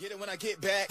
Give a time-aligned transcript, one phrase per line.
[0.00, 0.88] Get it when I get back.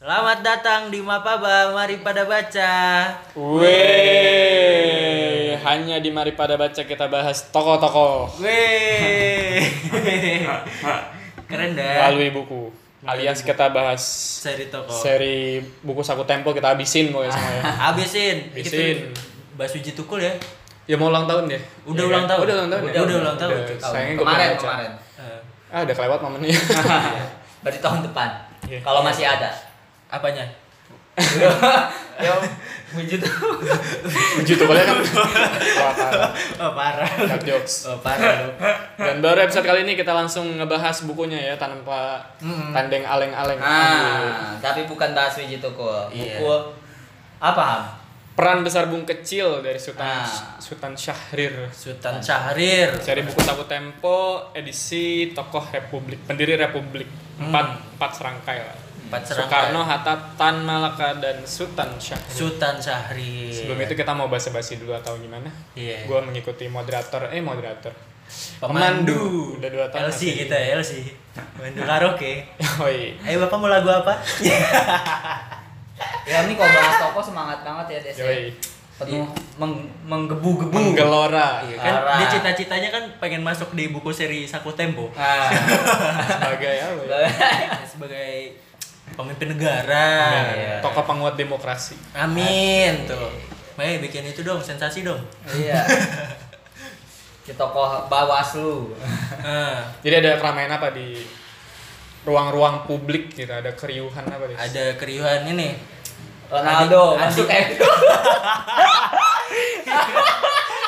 [0.00, 2.72] Selamat datang di Mapaba, mari pada baca.
[3.36, 3.68] Weh,
[5.60, 9.68] hanya di Mari Pada Baca kita bahas tokoh-tokoh Weh.
[11.52, 12.08] Keren dah.
[12.08, 12.87] melalui buku.
[13.00, 14.02] Alias kita bahas
[14.42, 14.90] Seri toko.
[14.90, 17.62] seri buku saku tempo kita habisin pokoknya semuanya.
[17.86, 18.36] Habisin.
[18.50, 18.96] Habisin.
[19.54, 20.34] Bahas uji tukul ya.
[20.84, 21.60] Ya mau ulang tahun ya?
[21.84, 22.30] Udah Iya ulang kan?
[22.32, 22.42] tahun.
[22.42, 22.82] Udah ulang tahun.
[22.82, 23.00] Udah, ya?
[23.00, 23.52] udah ulang tahun.
[23.54, 24.90] Udah, Sayangnya kemarin kemarin
[25.68, 26.56] Ah, udah kelewat momennya.
[27.62, 28.28] berarti tahun depan
[28.64, 28.80] Iya.
[28.82, 29.50] kalau masih ada
[30.08, 30.44] apanya?
[32.18, 32.32] Ya
[32.88, 33.20] wujud
[34.38, 34.96] Uji tukulnya kan.
[34.96, 36.30] Wah, parah.
[36.56, 37.10] Oh, parah.
[37.20, 37.84] Dark jokes.
[37.84, 38.50] Oh, parah lu.
[38.96, 42.24] Dan baru episode kali ini kita langsung ngebahas bukunya ya tanpa
[42.72, 43.60] tandeng aleng-aleng.
[43.60, 46.40] ah tapi bukan bahas wujud tukul Iya.
[46.40, 46.54] buku
[47.38, 47.92] apa?
[48.32, 50.56] Peran besar Bung Kecil dari Sultan Ah.
[50.56, 51.68] Sultan Syahrir.
[51.68, 52.94] Sultan Syahrir.
[52.96, 54.18] Seri buku saku tempo
[54.52, 58.78] edisi tokoh Republik pendiri Republik empat empat serangkai lah.
[59.08, 59.72] Empat serangkai.
[59.72, 62.28] Soekarno, Hatta, Tan Malaka dan Sultan Syahrir.
[62.28, 63.48] Sultan Syahrir.
[63.48, 65.48] Sebelum itu kita mau basa-basi dulu atau gimana?
[65.72, 66.04] Iya.
[66.04, 67.90] Gua mengikuti moderator, eh moderator.
[68.60, 69.56] Pemandu.
[69.56, 70.12] Udah dua tahun.
[70.12, 71.00] LC kita ya, LC.
[71.56, 72.44] Pemandu karaoke.
[72.84, 73.16] Oi.
[73.24, 74.12] Ayo Bapak mau lagu apa?
[76.28, 78.24] ya ini kalau bahas toko semangat banget ya Des ya.
[78.28, 78.44] Yoi.
[78.98, 79.22] penuh
[79.54, 82.18] meng- menggebu-gebu Menggelora Iya kan Parah.
[82.18, 85.46] dia cita-citanya kan pengen masuk di buku seri Saku Tempo ah.
[86.34, 87.30] sebagai apa ya?
[87.86, 88.58] sebagai
[89.14, 90.08] pemimpin negara.
[90.52, 90.74] Iya.
[90.82, 91.94] Tokoh penguat demokrasi.
[92.16, 93.30] Amin tuh.
[93.78, 95.22] Mei bikin itu dong, sensasi dong.
[95.54, 95.86] iya
[97.48, 98.92] di tokoh Bawaslu
[100.04, 101.14] Jadi ada keramaian apa di
[102.26, 103.48] ruang-ruang publik gitu?
[103.48, 104.54] Ada keriuhan apa di?
[104.58, 105.78] ada keriuhan ini.
[106.48, 107.76] Ronaldo masuk MU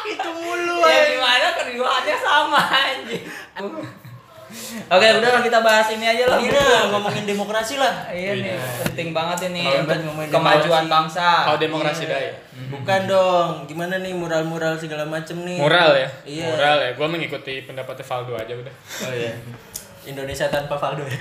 [0.08, 3.24] Itu mulu ya gimana keriuhannya sama anjing
[4.90, 6.38] Oke, udah lah kita bahas ini aja lah.
[6.38, 8.10] Iya, ngomongin demokrasi lah.
[8.10, 8.54] Iya nih,
[8.84, 9.94] penting banget ini untuk
[10.28, 10.90] kemajuan demokrasi.
[10.90, 11.26] bangsa.
[11.46, 12.10] Kalau demokrasi Iya.
[12.10, 12.32] daya.
[12.68, 13.50] Bukan dong.
[13.64, 15.58] Gimana nih mural-mural segala macem nih?
[15.58, 16.08] Moral ya?
[16.24, 16.46] Iya.
[16.50, 16.90] Moral ya.
[16.94, 18.74] Gua mengikuti pendapatnya Valdo aja udah.
[19.06, 19.32] Oh iya.
[20.02, 21.20] Indonesia tanpa Valdo ya.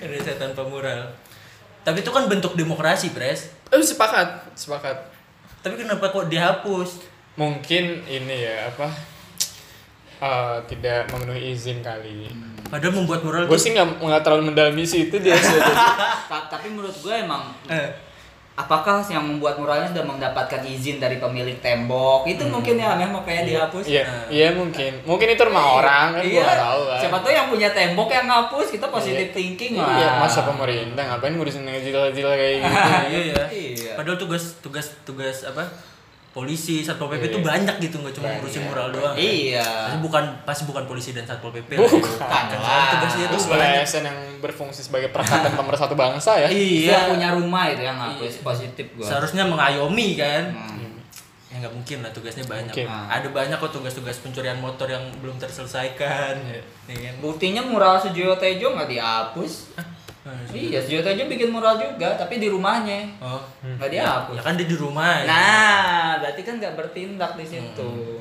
[0.00, 1.02] Indonesia tanpa mural.
[1.82, 3.50] Tapi itu kan bentuk demokrasi, Pres.
[3.68, 4.96] Eh sepakat, sepakat.
[5.60, 7.02] Tapi kenapa kok dihapus?
[7.34, 8.88] Mungkin ini ya apa?
[10.18, 12.28] Eh, tidak memenuhi izin kali.
[12.66, 15.54] Padahal membuat mural Gue sih nggak nggak terlalu mendalami sih itu dia sih.
[16.30, 17.88] Ta- Tapi menurut gue emang Eh,
[18.52, 22.24] apakah yang membuat muralnya sudah mendapatkan izin dari pemilik tembok?
[22.24, 23.84] Itu mungkin ya memang kayak dihapus.
[23.84, 24.98] Iya, iya mungkin.
[25.04, 26.32] Mungkin itu rumah orang kan Iya.
[26.32, 26.98] gua nggak tahu kan.
[26.98, 29.94] Siapa tahu yang punya tembok yang ngapus, kita positive thinking lah.
[29.94, 32.80] Iya, masa pemerintah ngapain ngurusin ngejil-ngejil kayak gitu.
[33.06, 33.44] iya ya.
[33.46, 33.92] Iya.
[33.94, 35.62] Padahal tugas tugas tugas apa?
[36.36, 37.48] Polisi, Satpol PP itu Iya.
[37.48, 39.16] banyak gitu, nggak cuma ngurusin mural doang.
[39.16, 39.64] Iya.
[39.88, 41.80] Pasti bukan pasti bukan polisi dan Satpol PP.
[41.80, 42.20] Bukan.
[42.20, 42.92] Kan lah.
[42.92, 43.36] tugasnya Itu.
[43.48, 46.46] ASN yang berfungsi sebagai dan pemersatu bangsa ya.
[46.46, 46.60] Dia
[46.92, 46.98] Iya.
[47.08, 49.00] punya rumah itu yang ngapus positif gue.
[49.00, 50.52] Seharusnya mengayomi kan.
[50.52, 51.00] Hmm.
[51.48, 52.68] Ya nggak mungkin lah tugasnya banyak.
[52.68, 52.84] Mungkin.
[52.84, 56.36] Ada banyak kok tugas-tugas pencurian motor yang belum terselesaikan.
[56.36, 56.60] Iya.
[56.84, 57.14] Ya kan?
[57.18, 59.72] Buktinya mural Sujiwo Tejo nggak dihapus.
[60.48, 63.38] Iya, Sujiwo Tejo bikin mural juga, tapi di rumahnya Oh.
[63.62, 64.34] nggak dihapus.
[64.34, 65.12] Ya kan dia di rumah.
[65.16, 65.24] ya.
[65.24, 65.78] Nah,
[66.18, 68.18] berarti kan nggak bertindak di situ.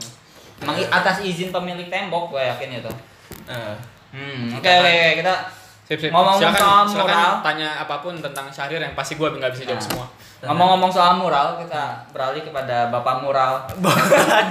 [0.57, 2.91] Emang i- atas izin pemilik tembok, gue yakin itu.
[3.45, 3.75] Eh,
[4.11, 5.33] Hmm, oke oke kita
[5.83, 6.09] Sip, sip.
[6.09, 7.33] Ngomong silakan, soal silakan moral.
[7.43, 9.85] tanya apa pun tentang Syahrir yang pasti gue nggak bisa jawab Nah.
[9.85, 10.07] semua.
[10.45, 13.65] ngomong-ngomong soal mural, kita beralih kepada Bapak Mural.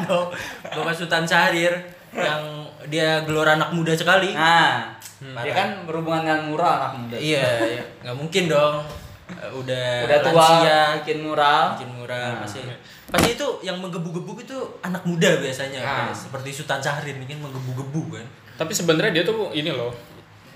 [0.66, 1.74] Bapak Sultan Syahrir
[2.16, 2.42] yang
[2.84, 4.30] dia gelora anak muda sekali.
[4.30, 5.40] Nah, Hmm.
[5.40, 7.16] dia kan berhubungan dengan mural anak muda.
[7.16, 7.84] Iya, iya.
[8.02, 8.76] nggak mungkin dong.
[9.24, 11.64] Eh, Udah Udah tua lansia, bikin mural.
[11.74, 12.40] bikin murah Nah.
[12.44, 12.60] pasti.
[13.06, 15.80] Pasti itu yang menggebu-gebu itu anak muda biasanya.
[15.80, 15.96] Nah.
[16.06, 16.28] Guys.
[16.28, 18.26] Seperti Sultan Syahrir ini kan menggebu-gebu kan.
[18.54, 19.96] Tapi sebenarnya dia tuh ini loh.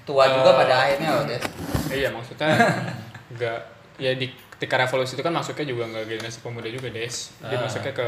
[0.05, 1.43] Tua juga Eh, pada akhirnya loh, Des.
[1.91, 2.49] Iya maksudnya
[3.35, 3.59] nggak
[3.97, 7.15] ya di ketika revolusi itu kan masuknya juga nggak generasi pemuda juga des.
[7.41, 7.63] Dia Ah.
[7.63, 8.07] masuknya ke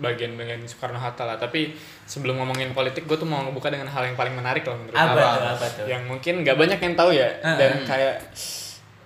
[0.00, 1.36] bagian-bagian Soekarno Hatta lah.
[1.36, 1.76] Tapi
[2.08, 5.66] sebelum ngomongin politik, gue tuh mau ngebuka dengan hal yang paling menarik loh menurut Apa
[5.76, 5.86] tuh?
[5.86, 8.14] Yang mungkin nggak banyak yang tahu ya Ah, dan kayak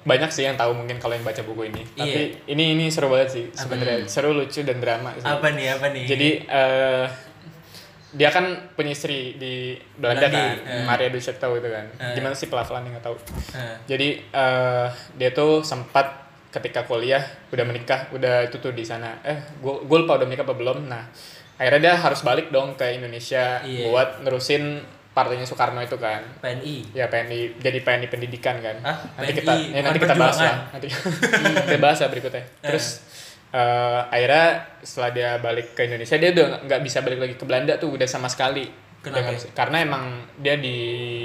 [0.04, 1.82] banyak sih yang tahu mungkin kalau yang baca buku ini.
[1.96, 2.00] Iya.
[2.04, 2.20] Tapi
[2.52, 4.04] ini ini seru banget sih sebenarnya.
[4.04, 5.24] Seru, lucu dan drama sih.
[5.24, 5.66] Apa nih?
[5.76, 6.04] Apa nih?
[6.04, 7.06] Jadi eh
[8.14, 10.84] dia kan punya istri di Belanda Belandi, kan, eh.
[10.86, 11.86] Maria Ducetto itu kan.
[11.98, 12.14] Eh.
[12.14, 13.16] Gimana sih pelafalannya nggak tahu.
[13.58, 14.86] Eh, Jadi eh
[15.18, 16.23] dia tuh sempat
[16.54, 17.18] ketika kuliah
[17.50, 19.18] udah menikah, udah itu tuh di sana.
[19.20, 20.86] Eh, gue gue lupa udah menikah apa belum.
[20.86, 21.02] Nah,
[21.54, 23.84] akhirnya dia harus balik dong ke Indonesia Iya.
[23.84, 24.78] buat nerusin
[25.10, 26.90] partainya Soekarno itu kan PNI.
[26.90, 28.98] ya PNI jadi PNI pendidikan kan Hah?
[29.14, 30.86] nanti PNI, kita ya, nanti kita bahas lah nanti
[31.66, 32.98] kita bahas lah berikutnya terus
[33.48, 34.46] eh, akhirnya
[34.80, 38.02] setelah dia balik ke Indonesia dia udah nggak bisa balik lagi ke Belanda tuh udah
[38.04, 38.66] sama sekali
[38.98, 39.22] Kenapa?
[39.22, 39.48] nggak bisa.
[39.54, 40.04] karena emang
[40.36, 40.76] dia di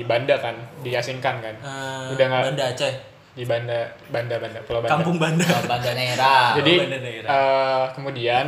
[0.03, 2.93] Banda kan diasingkan kan Eh, Udah nggak- Banda Aceh.
[3.31, 5.45] Di Banda Banda Banda Pulau Banda Kampung Banda.
[5.47, 6.35] Oh, Banda Nera.
[6.57, 8.45] jadi Banda eh, kemudian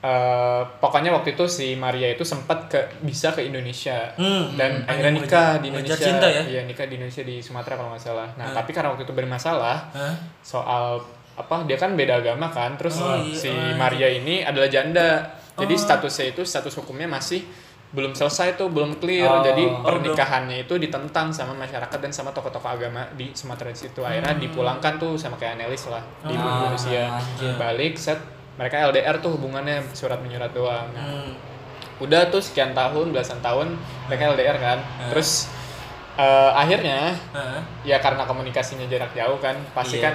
[0.00, 4.90] eh, pokoknya waktu itu si Maria itu sempat ke bisa ke Indonesia Hmm, dan hmm,
[4.90, 6.42] akhirnya nikah di Indonesia cinta ya?
[6.42, 8.56] iya nikah di Indonesia di Sumatera kalau nggak salah nah Hmm.
[8.56, 10.14] tapi karena waktu itu bermasalah Hah?
[10.42, 10.98] soal
[11.32, 13.32] apa dia kan beda agama kan terus Oh, iya.
[13.32, 15.80] si Oh, Maria ini adalah janda jadi Oh.
[15.80, 17.44] statusnya itu status hukumnya masih
[17.92, 19.40] belum selesai tuh belum clear Oh.
[19.42, 24.00] jadi Oh, pernikahannya itu ditentang sama masyarakat dan sama tokoh-tokoh agama di Sumatera di situ
[24.00, 24.40] akhirnya Hmm.
[24.40, 27.52] dipulangkan tuh sama kayak Anelis lah di Ah, Indonesia anjir.
[27.54, 28.16] balik set
[28.54, 31.36] mereka LDR tuh hubungannya surat menyurat doang nah, Hmm.
[32.00, 35.10] udah tuh sekian tahun belasan tahun mereka LDR kan Hmm.
[35.10, 35.52] terus
[36.14, 37.60] eh, akhirnya Hah?
[37.82, 40.04] ya karena komunikasinya jarak jauh kan pasti Iya.
[40.06, 40.14] kan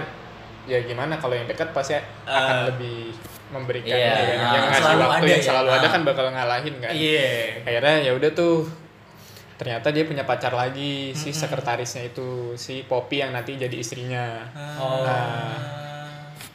[0.65, 1.94] ya gimana kalau yang dekat pasti
[2.24, 3.13] akan lebih
[3.49, 4.25] memberikan ya kan?
[4.38, 5.47] nah, yang ngasih selalu waktu ada yang ya.
[5.47, 5.89] selalu ada Ah.
[5.89, 7.29] kan bakal ngalahin kan Iya.
[7.63, 8.57] akhirnya ya udah tuh
[9.55, 14.45] ternyata dia punya pacar lagi si sekretarisnya itu si Poppy yang nanti jadi istrinya
[14.77, 15.01] Oh.
[15.01, 15.87] Nah.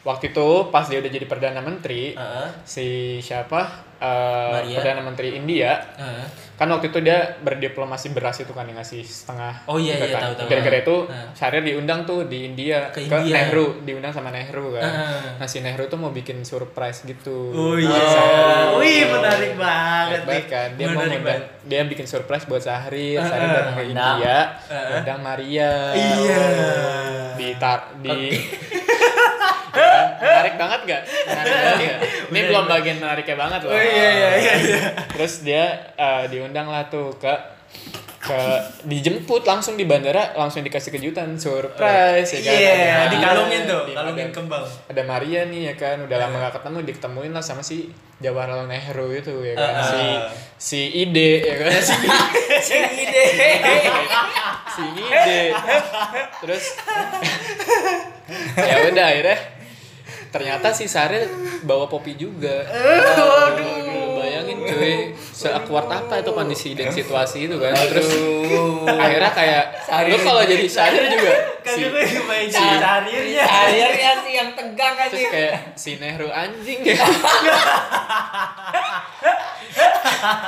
[0.03, 2.49] Waktu itu pas dia udah jadi perdana menteri Heeh.
[2.65, 2.87] si
[3.19, 4.75] siapa Maria.
[4.75, 6.27] perdana menteri India Heeh.
[6.53, 10.23] kan waktu itu dia berdiplomasi beras itu kan yang ngasih setengah Oh iya, iya, kan.
[10.25, 10.49] tahu, tahu.
[10.49, 11.31] gara-gara itu Nah.
[11.33, 13.47] Syahrir diundang tuh di India Ke ke, India.
[13.47, 15.39] Nehru diundang sama Nehru kan Heeh.
[15.39, 17.95] nah si Nehru tuh mau bikin surprise gitu Oh iya.
[17.95, 18.79] Syahrir.
[18.79, 20.21] Wih, menarik banget.
[20.25, 23.55] Banget kan dia mau Menarik ngundang dia bikin surprise buat Syahrir Syahrir Heeh.
[23.57, 24.15] datang ke Undang.
[24.17, 24.37] India
[24.93, 26.43] undang Maria Iya.
[27.33, 28.35] di tar di menarik
[30.65, 31.03] banget gak?
[31.25, 31.99] Menarik banget gak?
[32.29, 33.71] Ini belum bagian menariknya banget loh.
[33.71, 34.53] Oh iya iya iya.
[34.69, 34.81] iya.
[35.11, 35.65] Terus dia
[35.95, 37.35] eh, diundang lah tuh ke
[38.23, 38.39] ke
[38.85, 43.95] dijemput langsung di bandara langsung dikasih kejutan surprise ya kan Iya, Ada- dikalungin tuh, di-
[43.99, 44.63] kalungin ada- kembang.
[44.63, 46.45] ada Maria nih ya kan udah lama Iya.
[46.47, 49.83] gak ketemu diketemuin lah sama si Jawaharlal Nehru itu ya kan Ah.
[49.83, 50.03] si
[50.57, 51.95] si Ide ya kan si
[52.63, 53.27] Si ide.
[54.71, 55.41] si Ide
[56.39, 56.65] terus
[58.55, 59.39] ya udah akhirnya
[60.33, 61.29] ternyata si Sare
[61.63, 62.65] bawa Poppy juga.
[62.65, 65.13] Aduh, bayangin cuy.
[65.13, 67.77] Seakuat apa itu kondisi dan situasi itu kan?
[67.77, 68.09] Terus
[68.89, 69.65] akhirnya kayak
[70.09, 71.35] lu kalau jadi Sare juga
[71.69, 73.45] si, gue kebayang si carirnya.
[73.45, 75.31] Akhirnya sih yang tegang terus aja.
[75.31, 76.81] kayak si Nehru anjing.
[76.81, 76.97] Ya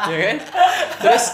[0.08, 0.36] ya kan?
[1.04, 1.24] Terus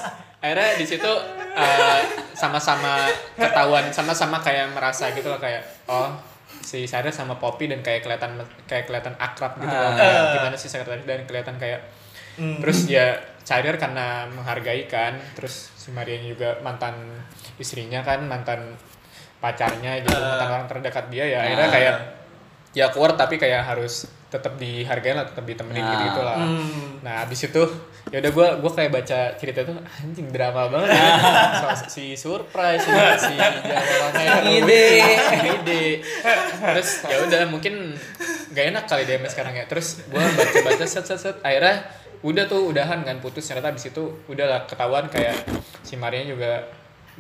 [0.41, 1.13] akhirnya di situ
[1.55, 2.01] eh,
[2.33, 3.07] sama-sama
[3.37, 6.09] ketahuan sama-sama kayak merasa gitu loh kayak oh
[6.61, 9.93] si Sarah sama Poppy dan kayak kelihatan kayak kelihatan akrab gitu loh.
[9.95, 11.81] Kayak gimana sih sekretaris dan kelihatan kayak
[12.61, 16.95] terus ya Syahrir karena menghargai kan terus si Maria juga mantan
[17.57, 18.79] istrinya kan mantan
[19.37, 21.73] pacarnya gitu mantan orang terdekat dia ya akhirnya Ah.
[21.73, 21.95] kayak
[22.71, 25.91] ya keluar tapi kayak harus tetap dihargain lah tetap ditemenin Nah.
[25.91, 27.03] gitu gitu lah Hmm.
[27.03, 27.63] nah abis itu
[28.07, 31.03] ya udah gue gua kayak baca cerita tuh anjing drama banget ya.
[31.77, 32.91] So- si surprise si
[33.21, 33.35] si
[34.53, 34.87] Ide.
[35.53, 35.83] ide
[36.57, 37.95] terus ya udah mungkin
[38.51, 41.87] gak enak kali dia sampai sekarang ya terus gue baca baca set set set akhirnya
[42.21, 45.35] udah tuh udahan kan putus ternyata abis itu udah lah ketahuan kayak
[45.81, 46.69] si Maria juga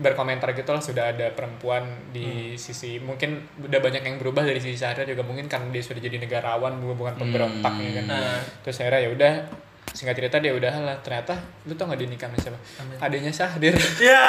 [0.00, 2.24] berkomentar gitu lah sudah ada perempuan di
[2.56, 6.16] sisi mungkin udah banyak yang berubah dari sisi Syahrir juga mungkin karena dia sudah jadi
[6.16, 8.40] negarawan bukan bukan pemberontak ya kan Nah.
[8.60, 9.32] terus akhirnya ya udah
[9.90, 11.34] singkat cerita dia udah lah ternyata
[11.64, 12.58] lu tau gak dia nikah sama siapa
[12.98, 14.24] adanya Syahrir Ya.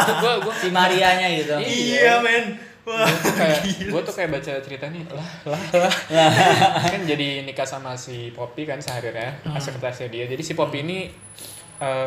[0.00, 1.54] itu gua gua Si Marianya gitu.
[1.58, 2.46] Iya, men.
[2.82, 3.04] Wah.
[3.04, 5.92] gue tuh kayak gue tuh kayak baca cerita nih lah lah lah
[6.88, 9.60] kan jadi nikah sama si Poppy kan sehari ya Hmm.
[9.60, 11.12] sekretarisnya dia jadi si Poppy ini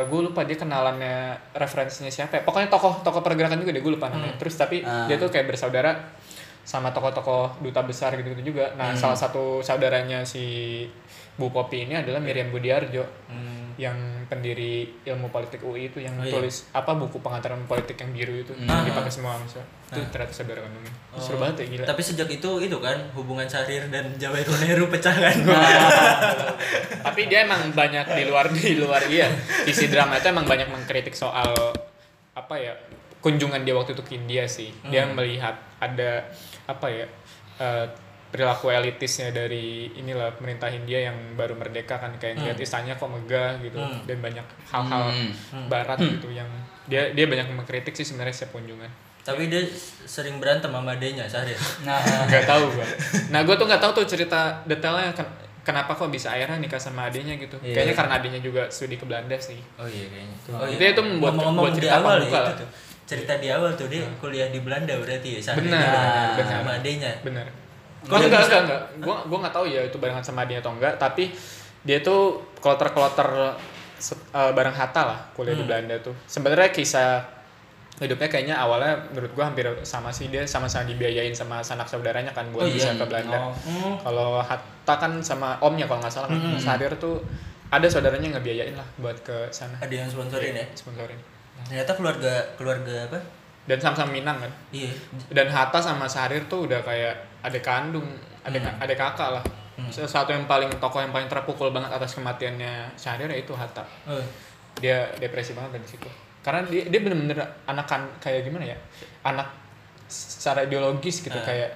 [0.03, 1.15] gue lupa dia kenalannya
[1.53, 2.41] referensinya siapa ya.
[2.43, 4.35] Pokoknya tokoh tokoh pergerakan juga deh gue lupa namanya.
[4.35, 5.07] Terus tapi Ah.
[5.07, 5.95] dia tuh kayak bersaudara
[6.71, 8.71] sama tokoh-tokoh duta besar gitu-gitu juga.
[8.73, 10.87] Nah salah satu saudaranya si
[11.35, 13.75] Bu Poppy ini adalah Miriam Budiarjo Hmm.
[13.75, 13.95] yang
[14.27, 16.31] pendiri ilmu politik UI itu yang Oh, iya.
[16.31, 18.53] tulis apa buku pengantaran politik yang biru itu.
[18.53, 18.67] Hmm.
[18.67, 20.93] yang dipakai semua mahasiswa itu ternyata saudara kandungnya.
[21.17, 21.83] Seru banget ya gila.
[21.83, 21.89] Oh.
[21.89, 25.35] Tapi sejak itu itu kan hubungan Syahrir dan Jawahir Nehru pecah kan.
[27.05, 29.27] tapi dia emang banyak di luar di luar iya.
[29.63, 31.51] Isi drama itu emang banyak mengkritik soal
[32.31, 32.73] apa ya
[33.19, 34.71] kunjungan dia waktu itu ke India sih.
[34.85, 36.25] Dia melihat ada
[36.63, 37.05] apa ya
[37.57, 37.85] eh,
[38.27, 43.59] perilaku elitisnya dari inilah pemerintah India yang baru merdeka kan kayak ngeliat istanya kok megah
[43.59, 43.99] gitu Hmm.
[44.01, 45.03] dan banyak hal-hal
[45.51, 45.67] Hmm.
[45.67, 46.47] barat gitu yang
[46.85, 48.87] dia dia banyak mengkritik sih sebenarnya setiap kunjungan
[49.21, 49.61] Tapi dia
[50.01, 51.53] sering berantem sama adenya Syahrir.
[51.81, 52.87] Nah, nggak tahu gua
[53.29, 55.27] nah gua tuh nggak tahu tuh cerita detailnya kan
[55.61, 57.75] kenapa kok bisa akhirnya nikah sama adiknya gitu Iya.
[57.75, 60.35] kayaknya karena adiknya juga studi ke Belanda sih Oh iya kayaknya.
[60.49, 60.73] Oh, iya.
[60.73, 62.43] Itu- itu membuat- Ngomong-ngomong buat di cerita awal ya, lah.
[62.47, 62.69] itu tuh.
[63.11, 65.41] Cerita di awal tuh dia kuliah di Belanda berarti ya.
[65.43, 65.67] Sahri.
[65.67, 66.57] Benar, Nah, benar.
[66.57, 67.11] Sama adenya.
[67.19, 67.47] bener
[68.01, 68.81] Kok enggak, enggak, enggak.
[68.97, 71.29] Gua gua nggak tahu ya itu barengan sama dia atau enggak, tapi
[71.81, 73.29] dia tuh kloter-kloter
[74.31, 75.69] eh, bareng Hatta lah kuliah di Hmm.
[75.69, 76.15] Belanda tuh.
[76.25, 77.21] Sebenarnya kisah
[77.99, 82.49] hidupnya kayaknya awalnya menurut gua hampir sama sih dia sama-sama dibiayain sama sanak saudaranya kan
[82.49, 82.97] buat Oh, bisa iya.
[82.97, 83.37] ke Belanda.
[83.37, 83.53] Oh.
[83.61, 83.93] Hmm.
[84.01, 86.39] Kalau Hatta kan sama omnya kalau nggak salah kan.
[86.39, 86.57] Hmm.
[86.57, 87.21] Sahrir tuh
[87.69, 89.77] ada saudaranya yang ngebiayain lah buat ke sana.
[89.77, 90.65] Ada yang sponsorin ya.
[90.73, 91.19] Sponsorin.
[91.67, 93.19] Ternyata keluarga keluarga apa?
[93.61, 94.51] Dan sama-sama Minang kan.
[94.69, 94.89] Iya.
[95.29, 98.05] dan Hatta sama Sahrir tuh udah kayak adik kandung
[98.41, 98.81] adik Hmm.
[98.81, 99.87] adik kakak lah Hmm.
[99.87, 104.17] satu yang paling tokoh yang paling terpukul banget atas kematiannya Sahrir yaitu Hatta Oh.
[104.77, 106.09] dia depresi banget dari situ
[106.41, 108.77] karena dia dia bener-bener anak kan kayak gimana ya
[109.23, 109.45] anak
[110.07, 111.45] secara ideologis gitu Ah.
[111.45, 111.69] kayak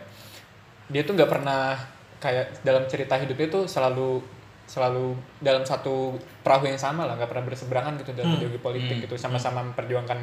[0.87, 1.77] dia tuh nggak pernah
[2.17, 4.21] kayak dalam cerita hidupnya tuh selalu
[4.65, 8.37] selalu dalam satu perahu yang sama lah nggak pernah berseberangan gitu dalam Hmm.
[8.39, 9.03] ideologi politik Hmm.
[9.03, 10.19] gitu sama-sama memperjuangkan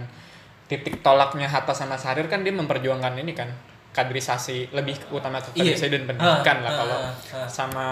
[0.64, 3.48] titik tolaknya Hatta sama Sahrir kan dia memperjuangkan ini kan
[3.92, 5.72] kaderisasi lebih utama ke Iya.
[5.72, 7.12] kaderisasi dan pendidikan Ah, lah ah, kalau ah,
[7.46, 7.86] sama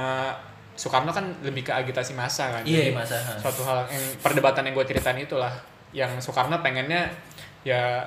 [0.73, 3.16] Soekarno kan lebih ke agitasi massa kan Iya, Jadi masa.
[3.37, 5.52] suatu hal yang perdebatan yang gue ceritain itulah
[5.92, 7.04] yang Soekarno pengennya
[7.61, 8.00] ya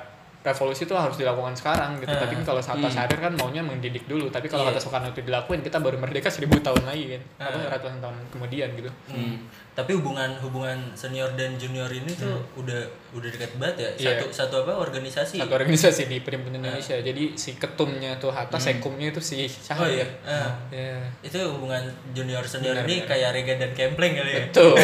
[0.44, 2.20] revolusi itu harus dilakukan sekarang gitu Ah.
[2.20, 2.92] tapi kalau Hatta Hmm.
[2.92, 4.70] Sahrir kan maunya mendidik dulu tapi kalau Iya.
[4.70, 7.48] kata Soekarno itu dilakuin kita baru merdeka seribu tahun lagi kan Ah.
[7.48, 9.40] apa ratusan tahun kemudian gitu Hmm.
[9.74, 12.78] Tapi hubungan hubungan senior dan junior ini tuh udah
[13.10, 13.90] udah dekat banget ya.
[13.90, 13.98] Hmm.
[13.98, 14.10] Iya.
[14.14, 15.34] Satu satu apa organisasi?
[15.34, 19.98] satu organisasi di Perhimpunan Indonesia jadi si ketumnya tuh Hatta sekumnya itu si Oh Sahrir
[19.98, 20.06] iya.
[20.22, 20.52] Ah.
[20.70, 21.00] Ya.
[21.20, 21.82] Itu hubungan
[22.12, 23.08] junior senior Benar, ini benar.
[23.10, 24.42] kayak Regan dan Kempleng kali ya.
[24.46, 24.76] betul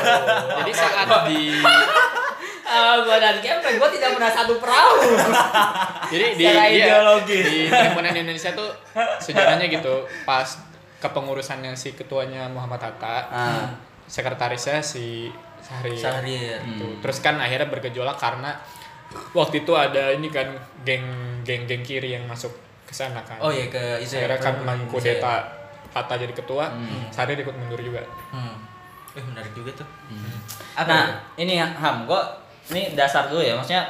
[0.58, 1.40] jadi saat di
[2.76, 5.00] Ah, gua dan Kempen, gua tidak pernah satu perahu.
[6.12, 7.44] Jadi di Secara iya, ideologis.
[7.44, 8.68] di perhimpunan Indonesia tuh
[9.18, 10.46] sejarahnya gitu pas
[10.96, 13.66] kepengurusannya si ketuanya Muhammad Hatta, Ah.
[14.06, 15.96] sekretarisnya si Sahri.
[15.96, 16.60] Sahrir.
[16.62, 16.86] Gitu.
[17.00, 18.54] Terus kan akhirnya bergejolak karena
[19.32, 20.46] waktu itu ada ini kan
[20.82, 21.04] geng
[21.42, 22.52] geng geng kiri yang masuk
[22.84, 23.40] ke sana kan.
[23.40, 23.98] Oh iya ke ya.
[23.98, 25.34] Akhirnya kan mengkudeta
[25.90, 27.08] Hatta jadi ketua, Hmm.
[27.08, 28.04] Sahri ikut mundur juga.
[28.30, 28.52] Hmm.
[29.16, 29.88] Eh menarik juga tuh.
[30.76, 32.20] Apa nah, ini Ham, gua
[32.68, 33.84] ini dasar dulu ya, maksudnya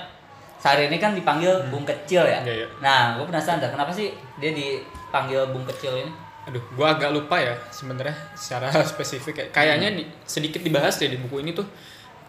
[0.57, 2.41] Sari ini kan dipanggil Bung Kecil ya.
[2.41, 2.69] Iya, iya.
[2.81, 6.11] Nah, gua penasaran dah, kenapa sih dia dipanggil Bung Kecil ini?
[6.49, 9.47] Aduh, gua agak lupa ya sebenarnya secara spesifik ya.
[9.53, 11.69] Kayaknya di- sedikit dibahas deh di buku ini tuh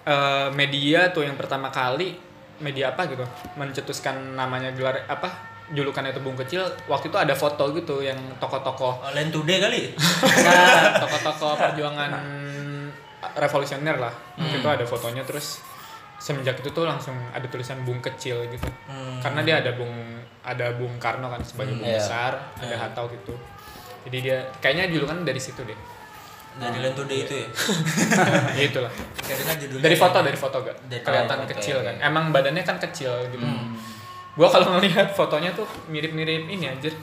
[0.04, 2.20] eh, media tuh yang pertama kali
[2.58, 3.22] media apa gitu
[3.54, 5.30] mencetuskan namanya gelar apa
[5.70, 9.82] julukan itu Bung Kecil waktu itu ada foto gitu yang tokoh-tokoh Oh, Land Today kali.
[10.46, 12.12] nah, tokoh-tokoh perjuangan
[13.38, 15.62] revolusioner lah waktu itu ada fotonya terus
[16.18, 19.20] semenjak itu tuh langsung ada tulisan Bung Kecil gitu Hmm.
[19.20, 19.94] karena dia ada Bung
[20.42, 21.98] ada Bung Karno kan sebagai Hmm, Bung iya.
[21.98, 22.78] besar ada Iya.
[22.80, 23.34] Hatta gitu
[24.04, 25.78] jadi dia kayaknya julukan dari situ deh
[26.58, 27.48] Dari Land Today itu ya.
[28.58, 28.90] ya itulah
[29.78, 31.54] dari foto dari foto gak Dari- kelihatan oke.
[31.54, 33.78] kecil kan emang badannya kan kecil gitu Hmm.
[34.34, 36.94] gua kalau ngelihat fotonya tuh mirip-mirip ini anjir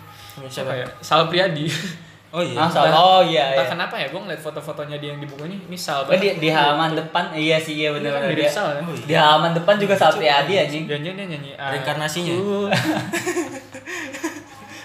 [0.45, 0.75] Siapa?
[0.75, 1.71] kayak Sal Priadi
[2.35, 2.67] Oh iya.
[2.67, 3.71] Soal- oh iya entah iya.
[3.79, 6.51] kenapa ya gua ngeliat foto-fotonya dia yang di buku ini ini Sal Oh, di, di
[6.51, 8.51] halaman depan iya sih iya benar benar mirip dia.
[8.51, 9.07] Sal Oh, iya.
[9.07, 10.91] Di halaman depan juga Satri Adi anjing.
[10.91, 12.35] Jangan dia nyanyi ah, Reinkarnasinya.
[12.35, 12.67] Aku,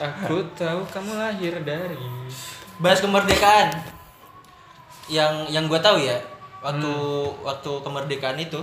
[0.06, 1.98] aku tahu kamu lahir dari
[2.78, 3.74] Bahas kemerdekaan.
[5.10, 6.16] Yang yang gua tahu ya,
[6.62, 6.94] waktu
[7.42, 8.62] waktu kemerdekaan itu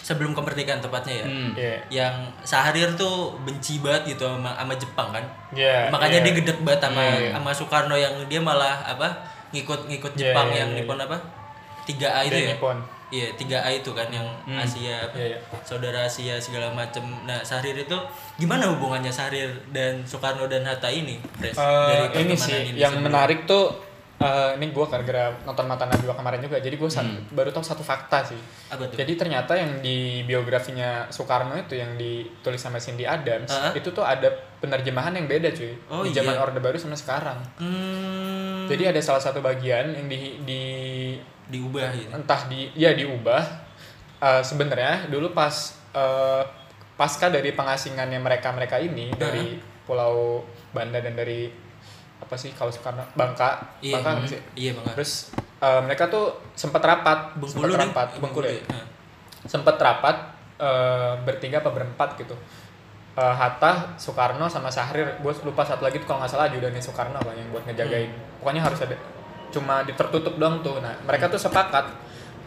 [0.00, 1.26] sebelum kemerdekaan tepatnya ya.
[1.26, 1.50] Hmm.
[1.52, 1.76] Iya.
[1.90, 5.24] Yang Sahrir tuh benci banget gitu sama, sama Jepang kan.
[5.50, 6.24] Iya, Makanya iya.
[6.24, 7.30] dia gedek banget sama Iya, iya.
[7.32, 9.08] sama Soekarno yang dia malah apa?
[9.50, 11.16] ngikut ngikut Iya, Jepang iya, yang iya, Nippon apa?
[11.82, 12.50] 3A itu Dia ya.
[12.54, 12.78] Nippon.
[13.10, 14.54] Iya, 3A itu kan yang Hmm.
[14.56, 15.16] Asia apa?
[15.16, 15.38] Iya, iya.
[15.60, 17.02] Saudara Asia segala macem.
[17.26, 17.98] Nah, Sahrir itu
[18.36, 21.18] gimana hubungannya Sahrir dan Soekarno dan Hatta ini?
[21.34, 21.58] Pres?
[21.58, 23.74] Eh, ini sih yang sebelum- menarik tuh
[24.20, 27.24] eh, ini gue gara-gara nonton Mata Najwa kemarin juga jadi gue Hmm.
[27.30, 28.36] baru tahu satu fakta sih
[28.68, 28.94] Apa tuh?
[28.94, 33.72] jadi ternyata yang di biografinya Soekarno itu yang ditulis sama Cindy Adams Ah.
[33.72, 36.42] itu tuh ada penerjemahan yang beda cuy Oh, di zaman iya.
[36.42, 40.62] Orde Baru sama sekarang Hmm, jadi ada salah satu bagian yang di, di
[41.48, 42.12] diubah gitu.
[42.12, 43.72] entah di ya diubah
[44.20, 45.48] Eh, sebenarnya dulu pas
[45.90, 46.44] eh,
[46.92, 51.48] pasca dari pengasingannya mereka mereka ini dari Pulau Banda dan dari
[52.30, 54.30] apa sih kalau Soekarno Bangka Iya, Bangka hmm.
[54.30, 54.94] sih Iya, Bang.
[54.94, 58.86] terus eh, mereka tuh sempat rapat Bengkulu sempat rapat Bengkulu ya Nah.
[59.42, 60.16] sempat rapat
[60.56, 62.38] eh, bertiga apa berempat gitu
[63.10, 67.18] Eh, Hatta, Soekarno sama Sahrir, gue lupa satu lagi tuh kalau nggak salah ajudannya Soekarno
[67.18, 68.06] apa yang buat ngejagain.
[68.38, 68.94] Pokoknya harus ada,
[69.50, 70.78] cuma ditertutup doang tuh.
[70.78, 71.90] Nah mereka tuh sepakat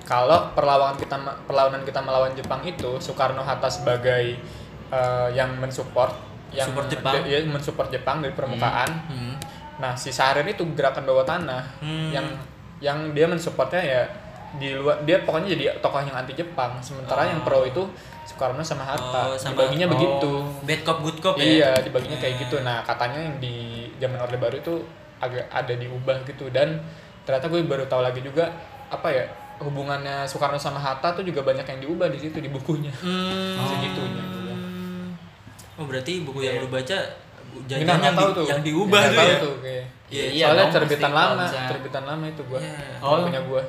[0.08, 4.40] kalau perlawanan kita perlawanan kita melawan Jepang itu Soekarno Hatta sebagai
[4.88, 6.16] eh, yang mensupport,
[6.56, 7.28] yang Support Jepang.
[7.28, 8.90] ya, mensupport Jepang dari permukaan.
[9.12, 9.36] Hmm.
[9.84, 12.08] Nah si Syahrir itu gerakan bawah tanah Hmm.
[12.10, 12.24] yang
[12.80, 14.02] yang dia mensupportnya ya
[14.54, 16.80] di luar dia pokoknya jadi tokoh yang anti Jepang.
[16.80, 17.84] Sementara yang pro itu
[18.24, 19.28] Soekarno sama Hatta.
[19.28, 20.32] Oh, sama- Dibaginya begitu.
[20.64, 21.44] Bad cop good cop ya.
[21.44, 22.62] Iya, dibaginya kayak gitu.
[22.62, 23.56] Nah, katanya yang di
[23.98, 24.74] zaman Orde Baru itu
[25.20, 26.80] agak ada diubah gitu dan
[27.24, 28.48] ternyata gue baru tahu lagi juga
[28.88, 29.24] apa ya
[29.58, 32.92] hubungannya Soekarno sama Hatta tuh juga banyak yang diubah di situ di bukunya.
[32.94, 33.60] Hmm.
[33.70, 34.24] Segitunya.
[35.74, 36.94] Oh berarti buku yang lu baca
[37.60, 38.46] Nggak yang, tahu di- tuh.
[38.46, 39.38] yang diubah tuh tahu ya.
[39.40, 39.86] tuh kayak.
[40.08, 42.60] Iya, iya Soalnya terbitan lama, terbitan lama itu gua.
[42.60, 42.78] Iya.
[43.00, 43.24] Oh.
[43.24, 43.64] punya gua.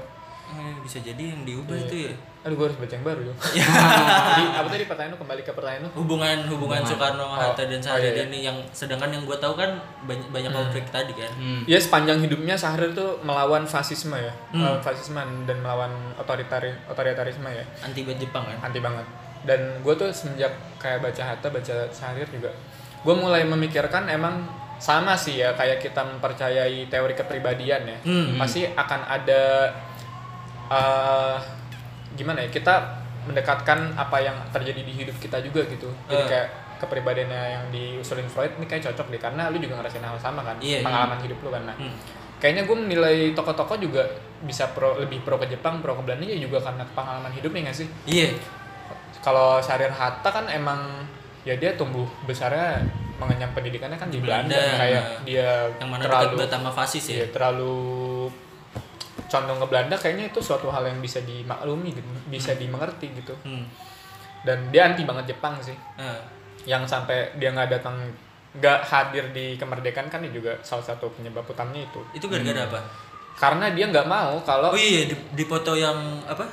[0.46, 1.84] Eh, bisa jadi yang diubah Iya.
[1.84, 2.14] itu ya.
[2.44, 3.38] Aduh, gua harus baca yang baru dong.
[3.50, 3.64] Ya.
[4.28, 5.90] Jadi apa tadi pertanyaan lu kembali ke pertanyaan lu?
[5.96, 8.24] hubungan hubungan Soekarno Hatta Oh, dan oh, Syahrir iya, iya.
[8.26, 9.70] ini yang sedangkan yang gue tahu kan
[10.04, 11.32] banyak banyak konflik tadi kan.
[11.32, 11.64] Hmm.
[11.64, 14.60] Ya sepanjang hidupnya Syahrir tuh melawan fasisme ya, Hmm.
[14.60, 17.64] melawan fasisme dan melawan otoritari otoritarisme ya.
[17.80, 18.58] Anti buat Jepang kan.
[18.62, 19.06] anti banget
[19.42, 22.52] dan gue tuh semenjak kayak baca Hatta baca Syahrir juga
[23.04, 24.42] gue mulai memikirkan emang
[24.74, 28.34] sama sih ya kayak kita mempercayai teori kepribadian ya Hmm.
[28.34, 29.70] pasti akan ada
[30.66, 31.36] eh
[32.14, 32.74] gimana ya kita
[33.24, 36.28] mendekatkan apa yang terjadi di hidup kita juga gitu jadi Eh.
[36.28, 40.42] kayak kepribadiannya yang diusulin Freud ini kayak cocok deh karena lu juga ngerasain hal sama
[40.42, 40.84] kan Iya, iya.
[40.84, 41.96] pengalaman hidup lu kan nah Hmm.
[42.36, 44.04] kayaknya gue menilai tokoh-tokoh juga
[44.42, 47.76] bisa pro lebih pro ke Jepang pro ke Belanda ya juga karena pengalaman hidupnya nggak
[47.76, 48.36] sih Iya.
[49.20, 51.08] kalau Syahrir Hatta kan emang
[51.44, 52.80] ya dia tumbuh besarnya
[53.14, 54.76] mengenyam pendidikannya kan di, Di Belanda, Belanda.
[54.76, 56.36] kayak dia Yang mana terlalu
[56.72, 57.14] fasis ya.
[57.14, 57.76] iya, terlalu
[59.24, 63.66] condong ke Belanda kayaknya itu suatu hal yang bisa dimaklumi gitu bisa dimengerti gitu Hmm.
[64.42, 66.18] dan dia anti banget Jepang sih Nah,
[66.64, 67.96] yang sampai dia nggak datang
[68.54, 72.80] nggak hadir di kemerdekaan kan juga salah satu penyebab utamanya itu itu gara-gara apa?
[73.34, 76.46] karena dia nggak mau kalau Oh iya di, di foto yang apa?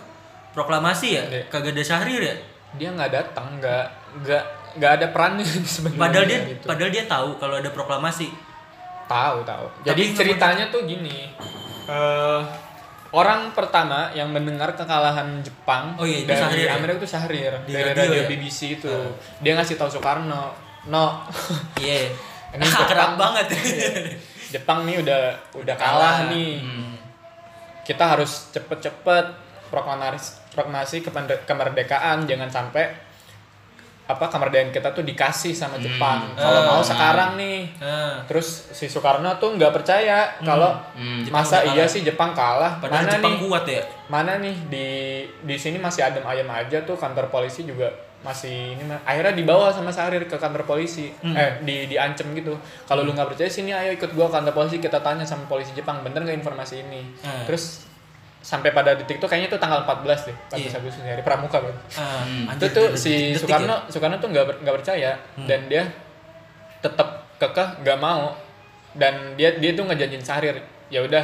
[0.52, 1.24] Proklamasi ya?
[1.30, 1.44] Iya.
[1.48, 2.36] Kagak ada Syahrir ya?
[2.72, 3.86] dia nggak datang nggak
[4.20, 4.44] nggak
[4.74, 5.44] nggak ada perannya
[5.76, 6.66] sebenarnya Padahal dia gitu.
[6.66, 8.28] padahal dia tahu kalau ada proklamasi.
[9.06, 9.66] Tahu tahu.
[9.68, 11.18] Tapi Jadi nggak ceritanya tuh gini.
[11.84, 12.42] eh
[13.12, 16.72] orang pertama yang mendengar kekalahan Jepang Oh iya, dari Syahrir ya?
[16.74, 18.28] Amerika itu Syahrir Di dari radio radio ya?
[18.30, 18.88] BBC itu.
[18.88, 19.12] Ah.
[19.38, 21.20] Dia ngasih tahu Soekarno, "No,
[21.84, 22.08] Iya.
[22.52, 22.88] Ini Ah, Jepang.
[22.88, 23.46] kerap banget.
[24.50, 25.20] Jepang nih udah
[25.54, 26.32] udah kalah Kalah.
[26.32, 26.60] nih.
[26.60, 26.96] Hmm.
[27.82, 29.26] Kita harus cepet-cepet
[29.68, 31.00] proklamasi proklamasi
[31.42, 32.92] kemerdekaan jangan sampai
[34.12, 36.36] apa kemerdekaan kita tuh dikasih sama Jepang.
[36.36, 36.68] Kalau Ah.
[36.70, 41.22] mau sekarang nih Nah, Terus si Soekarno tuh nggak percaya kalau Hmm.
[41.22, 41.88] Jepang masa iya kalah.
[41.88, 42.72] sih Jepang kalah.
[42.78, 43.42] padahal mana Jepang nih?
[43.42, 43.82] kuat ya.
[44.08, 44.88] Mana nih di
[45.42, 47.88] di sini masih adem ayam aja tuh kantor polisi juga
[48.22, 49.02] masih ini mah.
[49.02, 51.34] akhirnya dibawa sama Syahrir ke kantor polisi Hmm.
[51.34, 52.54] eh di diancem gitu
[52.86, 55.74] kalau lu nggak percaya sini ayo ikut gua ke kantor polisi kita tanya sama polisi
[55.74, 57.44] Jepang bener nggak informasi ini Hmm.
[57.44, 57.90] terus
[58.42, 60.70] sampai pada detik itu kayaknya itu tanggal 14 deh 14 Iya.
[60.76, 61.76] Agustus hari pramuka kan
[62.48, 63.78] anjir, itu tuh detik- si detik Soekarno ya?
[63.88, 65.46] Soekarno tuh nggak ber- nggak percaya Hmm.
[65.46, 65.84] dan dia
[66.80, 68.34] tetap kekeh nggak mau
[68.94, 71.24] dan dia dia tuh ngejanjin Syahrir ya udah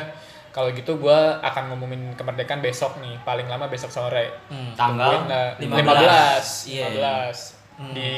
[0.49, 4.73] kalau gitu gua akan ngumumin kemerdekaan besok nih paling lama besok sore Hmm.
[4.73, 5.25] Tanggal
[5.57, 6.37] Tungguin lah.
[6.39, 6.69] 15.
[6.69, 6.85] 15 Iya.
[6.87, 7.37] 15
[7.75, 7.93] Hmm.
[7.93, 8.11] di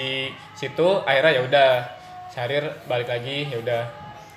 [0.54, 1.70] situ akhirnya ya udah
[2.30, 3.82] Syahrir balik lagi ya udah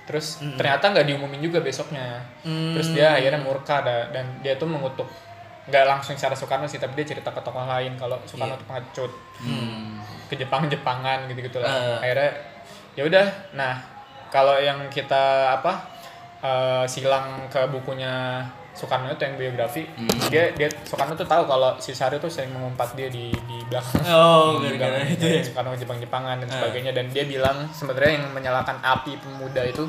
[0.02, 0.54] terus Hmm.
[0.54, 2.74] ternyata nggak diumumin juga besoknya Hmm.
[2.74, 5.06] terus dia akhirnya murka dah, dan dia tuh mengutuk
[5.62, 8.60] nggak langsung secara Soekarno sih tapi dia cerita ke tokoh lain kalau Soekarno Iya.
[8.60, 10.02] tuh pengecut Hmm.
[10.26, 11.98] ke Jepang Jepangan gitu gitu lah Eh.
[12.02, 12.30] akhirnya
[12.92, 13.74] ya udah nah
[14.28, 15.72] kalau yang kita apa
[16.42, 20.08] eh, silang ke bukunya Soekarno itu yang biografi Hmm.
[20.26, 24.00] dia dia Soekarno tuh tahu kalau si Sari tuh sering mengumpat dia di di belakang
[24.04, 25.40] Oh, di belakang itu ya.
[25.42, 26.52] Soekarno Jepang Jepangan dan Eh.
[26.52, 29.84] sebagainya dan dia bilang sebenarnya yang menyalakan api pemuda itu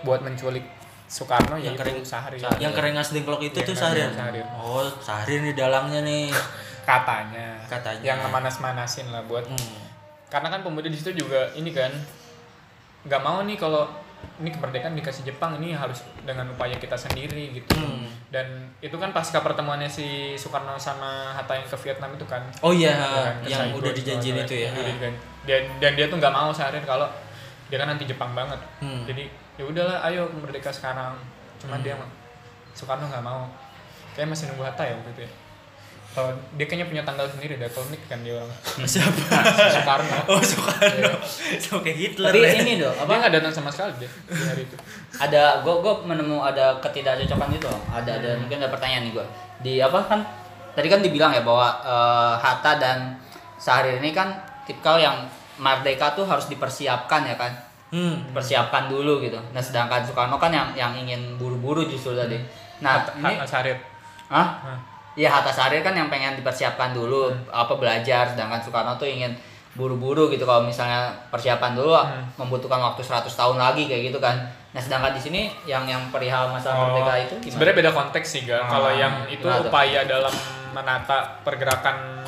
[0.00, 0.62] buat menculik
[1.04, 4.10] Soekarno Yang yaitu kering Sahri Yang kering dengklok itu Yang tuh kering Syahrir.
[4.14, 4.46] Syahrir.
[4.56, 6.30] Oh, Syahrir nih dalangnya nih.
[6.80, 8.02] katanya Katanya.
[8.04, 9.78] yang manas-manasin lah buat Hmm.
[10.26, 11.90] karena kan pemuda di situ juga ini kan
[13.02, 13.86] nggak mau nih kalau
[14.36, 18.08] ini kemerdekaan dikasih Jepang ini harus dengan upaya kita sendiri gitu Hmm.
[18.28, 18.46] dan
[18.78, 22.92] itu kan pasca pertemuannya si Soekarno sama Hatta yang ke Vietnam itu kan Oh iya,
[22.92, 24.70] Ya kan, yang Saigon udah dijanjiin itu ya.
[24.70, 27.08] Udah dijan- dan dan dia tuh nggak mau seharian kalau
[27.66, 29.04] dia kan anti Jepang banget Hmm.
[29.04, 31.16] jadi ya udahlah ayo merdeka sekarang
[31.56, 31.84] cuman Hmm.
[31.84, 31.94] dia
[32.72, 33.44] Soekarno nggak mau
[34.10, 35.30] kayak masih nunggu Hatta ya waktu itu ya
[36.10, 38.50] kalau dia kayaknya punya tanggal sendiri dah kalau kan dia orang
[38.90, 39.22] Siapa?
[39.70, 40.90] Soekarno Oh, Soekarno.
[40.92, 41.12] Iya.
[41.56, 42.28] Sama kayak Hitler.
[42.28, 42.50] Tapi ya.
[42.56, 44.76] ini dong, dia apa nggak datang sama sekali deh di hari itu
[45.16, 47.82] ada gue gue menemu ada ketidakcocokan itu loh.
[47.88, 48.40] ada ada Hmm.
[48.40, 49.26] mungkin ada pertanyaan nih gue
[49.60, 50.20] di apa kan
[50.70, 52.98] tadi kan dibilang ya bahwa eh, Hatta dan
[53.56, 57.52] Syahrir ini kan tipikal yang merdeka tuh harus dipersiapkan ya kan
[57.90, 58.22] Hmm.
[58.30, 62.38] persiapkan dulu gitu nah sedangkan Soekarno kan yang yang ingin buru-buru justru tadi
[62.78, 63.78] nah Hatta- ini Hatta Sarir
[64.28, 64.78] ah Hah?
[65.12, 67.42] Iya Hatta Syahrir kan yang pengen dipersiapkan dulu Hmm.
[67.50, 69.34] apa belajar sedangkan Soekarno tuh ingin
[69.72, 72.26] buru-buru gitu kalau misalnya persiapan dulu Hmm.
[72.36, 74.38] membutuhkan waktu 100 tahun lagi kayak gitu kan.
[74.70, 77.52] Nah, sedangkan di sini yang yang perihal masa Oh, merdeka itu gimana?
[77.52, 78.58] sebenarnya beda konteks sih ga.
[78.60, 80.34] Ah, kalau yang itu gimana upaya dalam
[80.70, 82.22] menata pergerakan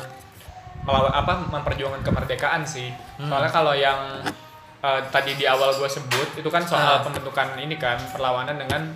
[0.83, 3.31] melawan apa memperjuangkan kemerdekaan sih Hmm.
[3.31, 3.95] soalnya kalau yang
[4.81, 6.99] eh, tadi di awal gue sebut itu kan soal Ah.
[6.99, 8.91] pembentukan ini kan perlawanan dengan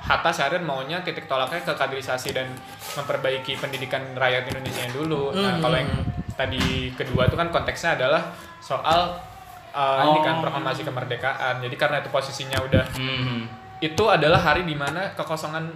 [0.00, 2.48] Hatta Syahrir maunya titik tolaknya ke kaderisasi dan
[2.94, 5.30] memperbaiki pendidikan rakyat Indonesia yang dulu.
[5.30, 5.60] Nah, Hmm.
[5.60, 5.90] kalau yang
[6.32, 9.12] tadi kedua itu kan konteksnya adalah soal
[9.70, 10.42] uh, ini kan Oh.
[10.42, 11.60] proklamasi kemerdekaan.
[11.60, 13.46] Jadi karena itu posisinya udah Hmm.
[13.78, 15.68] itu adalah hari di mana kekosongan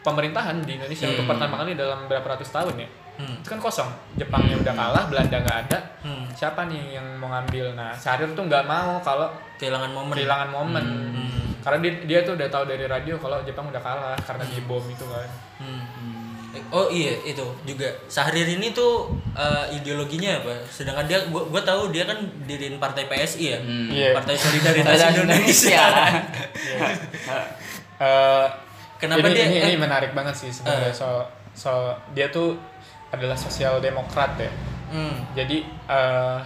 [0.00, 1.14] pemerintahan di Indonesia Hmm.
[1.14, 2.88] untuk pertama kali dalam berapa ratus tahun ya.
[3.16, 3.38] Hmm.
[3.38, 3.88] Itu kan kosong.
[4.14, 5.78] Jepangnya udah kalah, Belanda nggak ada.
[6.00, 6.26] Hmm.
[6.28, 7.72] Siapa nih yang mau ngambil?
[7.72, 10.14] Nah, Syahrir tuh nggak mau kalau Kehilangan momen.
[10.14, 10.84] kehilangan momen.
[10.84, 11.45] Hmm.
[11.66, 15.02] Karena dia, dia tuh udah tahu dari radio kalau Jepang udah kalah karena dibom itu
[15.02, 15.26] kan.
[15.58, 15.82] Hmm.
[16.54, 20.62] Eh, Oh iya itu juga Sahrir ini tuh eh, ideologinya apa?
[20.64, 23.58] Sedangkan dia gua, gua tahu dia kan diriin partai PSI ya.
[23.58, 23.90] Hmm.
[23.90, 24.14] Iya.
[24.14, 25.82] Partai Solidaritas Solidaritas Indonesia.
[27.98, 28.46] Eh,
[29.02, 30.94] Kenapa ini, dia- ini, eh, ini menarik banget sih sebenarnya eh.
[30.94, 31.20] so
[31.52, 31.72] so
[32.14, 32.56] dia tuh
[33.10, 34.48] adalah sosial demokrat ya.
[34.88, 35.18] Hmm.
[35.34, 36.38] Jadi eh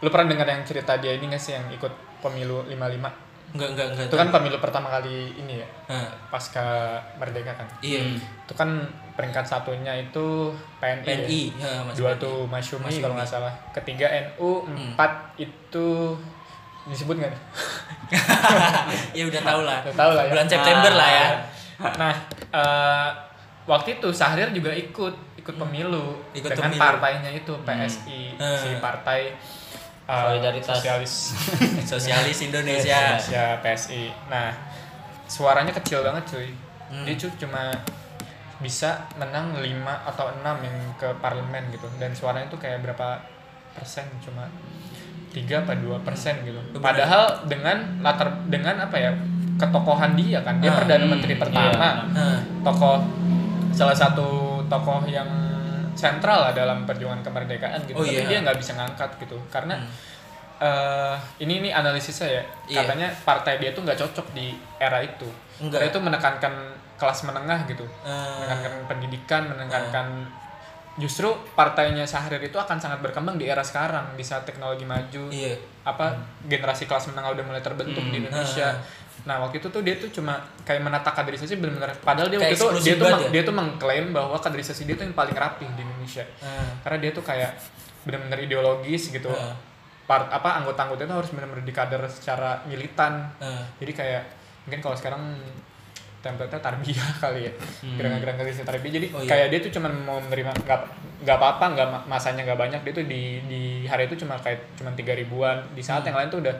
[0.00, 3.29] lu pernah dengar yang cerita dia ini gak sih yang ikut pemilu 55?
[3.50, 4.06] Enggak enggak enggak.
[4.06, 6.66] Itu kan pemilu pertama kali ini ya, Hah, pasca
[7.16, 7.66] merdeka kan.
[7.80, 7.98] iya.
[8.00, 8.16] Hmm.
[8.16, 8.70] Itu kan
[9.12, 11.02] peringkat satunya itu PNI.
[11.02, 11.16] ya.
[11.18, 11.42] PNI.
[11.56, 12.20] Ya, Mas Dua PNI.
[12.20, 13.02] tuh Masyumi Masyumi.
[13.02, 13.52] kalau nggak salah.
[13.70, 14.94] Ketiga NU, Hmm.
[14.94, 15.86] empat itu
[16.86, 17.28] disebut nggak?
[17.28, 17.42] nih?
[19.18, 19.78] ya udah tahu lah.
[19.82, 20.30] Udah tahu lah ya.
[20.30, 21.28] Bulan September lah ya.
[21.96, 22.14] Nah,
[22.50, 23.08] eh,
[23.64, 26.78] waktu itu Sahrir juga ikut ikut pemilu Ikut dengan pemilu.
[26.78, 28.54] partainya itu PSI, Hmm.
[28.54, 29.32] si partai
[30.10, 30.74] eh, Solidaritas.
[30.76, 31.12] Sosialis
[31.90, 32.98] Sosialis Indonesia.
[33.14, 34.02] Indonesia PSI.
[34.26, 34.50] Nah,
[35.24, 36.50] suaranya kecil banget cuy.
[36.90, 37.04] Hmm.
[37.04, 37.70] Dia cu- cuma
[38.58, 39.64] bisa menang 5
[40.04, 43.16] atau 6 yang ke parlemen gitu dan suaranya tuh kayak berapa
[43.72, 44.44] persen cuma
[45.32, 46.58] 3 apa 2 persen gitu.
[46.68, 46.82] Bener.
[46.82, 49.14] Padahal dengan latar dengan apa ya
[49.56, 51.40] ketokohan dia kan dia Ah, perdana hmm, menteri iya.
[51.40, 52.98] pertama Nah, tokoh
[53.70, 54.28] salah satu
[54.66, 55.28] tokoh yang
[55.92, 58.26] sentral lah dalam perjuangan kemerdekaan gitu Oh, tapi iya.
[58.26, 59.88] dia nggak bisa ngangkat gitu karena Hmm.
[60.60, 62.84] eh ini ini analisisnya ya Iya.
[62.84, 65.24] katanya partai dia tuh nggak cocok di era itu
[65.58, 65.78] Enggak.
[65.78, 66.54] karena itu menekankan
[66.94, 70.06] kelas menengah gitu eh, menekankan pendidikan menekankan
[70.94, 75.56] justru partainya Sahrir itu akan sangat berkembang di era sekarang di saat teknologi maju iya.
[75.82, 76.12] apa
[76.44, 78.12] generasi kelas menengah udah mulai terbentuk Hmm.
[78.12, 78.68] di Indonesia.
[78.68, 78.99] Ah.
[79.22, 82.78] Nah waktu itu tuh dia tuh cuma kayak menata kaderisasi benar-benar padahal dia Kayak waktu
[82.78, 83.18] itu dia tuh ya?
[83.30, 87.10] dia tuh mengklaim bahwa kaderisasi dia tuh yang paling rapih di Indonesia Eh, karena dia
[87.10, 87.50] tuh kayak
[88.00, 89.28] benar-benar ideologis gitu.
[89.28, 89.52] Ah.
[90.02, 93.28] Part apa anggota-anggota itu harus benar-benar dikader secara militan.
[93.38, 93.62] eh.
[93.78, 94.22] Jadi kayak
[94.62, 95.22] mungkin kalau sekarang
[96.20, 97.52] template-nya tarbiyah kali ya
[97.90, 99.28] gerakan-gerakan kaderisasi tarbiyah jadi Oh, iya.
[99.30, 100.80] kayak dia tuh cuma mau menerima nggak
[101.20, 104.60] nggak apa-apa nggak ma- masanya nggak banyak dia tuh di di hari itu cuma kayak
[104.74, 106.52] cuma tiga ribuan di saat yang lain tuh udah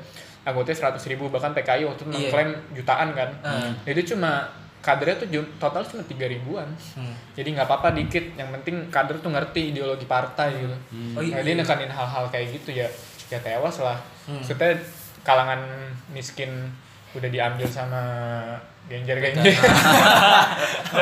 [0.43, 2.11] anggotanya seratus ribu bahkan PKI waktu itu Hmm.
[2.11, 2.21] Iya.
[2.25, 3.71] mengklaim jutaan kan Hmm.
[3.85, 4.49] itu cuma
[4.81, 7.13] kadernya tuh total cuma tiga ribuan Hmm.
[7.33, 10.77] jadi nggak apa-apa dikit yang penting kader tuh ngerti ideologi partai gitu
[11.15, 11.37] Oh iya.
[11.37, 12.89] nah, dia nekanin hal-hal kayak gitu ya
[13.29, 14.39] ya tewas lah Hmm.
[14.39, 14.73] maksudnya
[15.21, 15.61] kalangan
[16.09, 16.49] miskin
[17.11, 18.01] udah diambil sama
[18.87, 19.53] genjer-genjer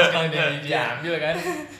[0.09, 1.37] Kalau dia diambil kan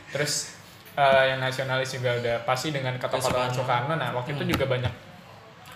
[0.09, 0.55] terus
[0.95, 3.55] eh, yang nasionalis juga udah pasti dengan ketokohan Soekarno.
[3.57, 4.93] Soekarno nah waktu itu juga banyak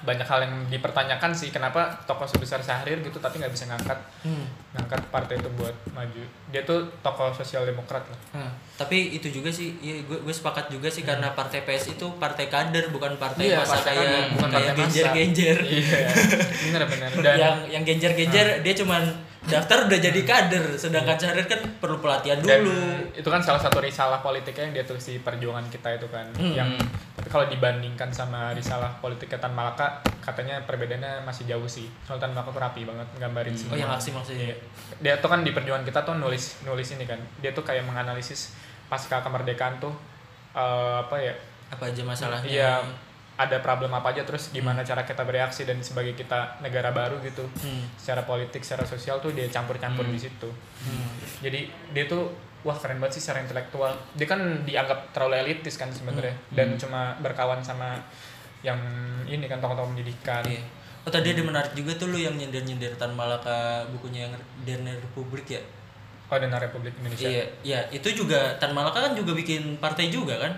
[0.03, 4.47] banyak hal yang dipertanyakan sih kenapa tokoh sebesar Syahrir gitu tapi nggak bisa ngangkat Hmm.
[4.73, 8.53] ngangkat partai itu buat maju dia tuh tokoh sosial demokrat lah Hmm.
[8.75, 12.47] Tapi itu juga sih, ya gue gue sepakat juga sih karena partai PS itu partai
[12.47, 14.83] kader bukan partai Iya, masa partai kayak kader, bukan kayak partai massa.
[14.91, 15.59] genjer-genjer.
[15.63, 16.01] iya
[16.65, 19.03] benar benar dan yang yang genjer-genjer dia cuman
[19.43, 22.79] daftar udah jadi kader, sedangkan Syahrir kan perlu pelatihan dan dulu.
[23.11, 26.31] itu kan salah satu risalah politiknya yang dia tulis di perjuangan kita itu kan.
[26.39, 26.55] Hmm.
[26.55, 26.71] yang
[27.19, 31.91] tapi kalau dibandingkan sama risalah politiknya Tan Malaka katanya perbedaannya masih jauh sih.
[32.07, 33.75] Soal Tan Malaka tuh rapi banget gambarin semua.
[33.75, 34.55] Oh yang aksi maksudnya.
[35.03, 37.19] dia tuh kan di perjuangan kita tuh nulis nulis ini kan.
[37.43, 38.55] Dia tuh kayak menganalisis
[38.87, 39.93] pasca kemerdekaan tuh
[40.55, 41.35] eh, apa ya?
[41.75, 42.47] Apa aja masalahnya?
[42.47, 42.73] iya
[43.43, 47.43] ada problem apa aja terus gimana cara kita bereaksi dan sebagai kita negara baru gitu
[47.59, 47.85] Hmm.
[47.95, 50.49] secara politik secara sosial tuh dia campur-campur di situ
[50.81, 51.11] Hmm.
[51.41, 52.31] jadi dia tuh
[52.63, 57.19] wah keren banget sih secara intelektual dia kan dianggap terlalu elitis kan sebenarnya dan cuma
[57.19, 57.99] berkawan sama
[58.63, 58.79] yang
[59.25, 60.63] ini kan tokoh-tokoh pendidikan Iya.
[61.03, 65.51] Oh tadi ada menarik juga tuh lu yang nyindir-nyindir Tan Malaka bukunya yang DNA Republik
[65.51, 65.59] ya.
[66.31, 70.39] oh dan Republik Indonesia Iya, iya itu juga Tan Malaka kan juga bikin partai juga
[70.39, 70.55] kan?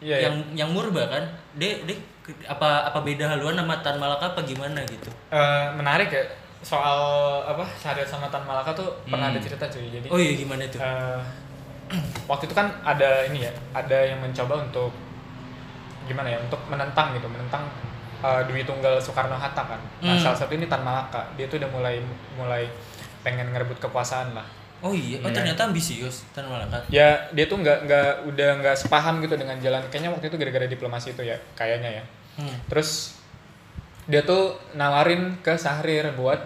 [0.00, 0.18] Iya, iya.
[0.26, 1.24] yang yang murba kan?
[1.54, 1.76] Dia
[2.20, 5.08] ke- apa apa beda haluan sama Tan Malaka apa gimana gitu?
[5.28, 6.24] Eh, menarik ya
[6.60, 7.00] soal
[7.42, 9.36] apa Syahrir sama Tan Malaka tuh pernah Hmm.
[9.36, 10.76] ada cerita cuy jadi Oh iya gimana itu?
[10.76, 11.20] eh,
[12.30, 14.92] waktu itu kan ada ini ya ada yang mencoba untuk
[16.04, 17.64] gimana ya untuk menentang gitu menentang
[18.20, 19.80] uh, Dwi Tunggal Soekarno Hatta kan.
[20.00, 20.20] Nah, Hmm.
[20.20, 21.22] salah satu ini Tan Malaka.
[21.34, 21.96] Dia tuh udah mulai
[22.34, 22.68] mulai
[23.20, 24.44] pengen ngerebut kekuasaan lah.
[24.80, 25.36] Oh iya, oh Iya.
[25.36, 26.80] ternyata ambisius Tan Malaka.
[26.88, 29.84] Ya, dia tuh nggak nggak udah nggak sepaham gitu dengan jalan.
[29.86, 32.04] Kayaknya waktu itu gara-gara diplomasi itu ya, kayaknya ya.
[32.36, 32.56] Hmm.
[32.66, 33.20] Terus
[34.04, 36.40] dia tuh nawarin ke Sahrir buat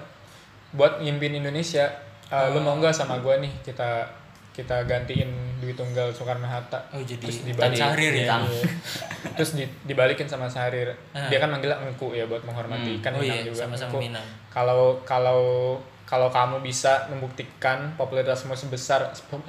[0.70, 1.86] buat ngimpin Indonesia.
[2.26, 4.02] Uh, Lu mau nggak sama gua nih kita
[4.50, 6.78] kita gantiin Dwi Tunggal Soekarno Hatta.
[6.90, 7.74] Oh jadi Terus Tan dibalik.
[7.76, 8.18] Sahrir ya.
[8.24, 8.64] Ditang- Iya.
[9.34, 10.90] Terus di- dibalikin sama Sahrir.
[11.10, 11.26] Ah.
[11.26, 12.98] Dia kan manggilnya engku ya buat menghormati.
[12.98, 13.62] Kan Oh Minang iya, juga.
[13.64, 13.98] sama-sama.
[13.98, 14.26] Minang.
[14.48, 15.42] Kalau kalau
[16.04, 19.48] kalau kamu bisa membuktikan popularitasmu sebesar 10%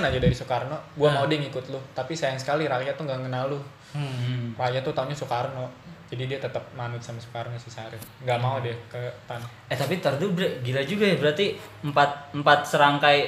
[0.00, 1.14] aja dari Soekarno, gua Ah.
[1.14, 1.80] mau deh ngikut lu.
[1.92, 3.60] Tapi sayang sekali rakyat tuh nggak kenal lu.
[3.92, 4.08] Hmm.
[4.08, 4.46] Hmm.
[4.56, 5.68] Rakyat tuh taunya Soekarno.
[6.08, 8.00] Jadi dia tetap manut sama Soekarno si Sahrir.
[8.22, 9.40] Nggak mau deh ke Tan.
[9.68, 13.18] Eh tapi ntar dulu gila juga ya berarti empat empat serangkai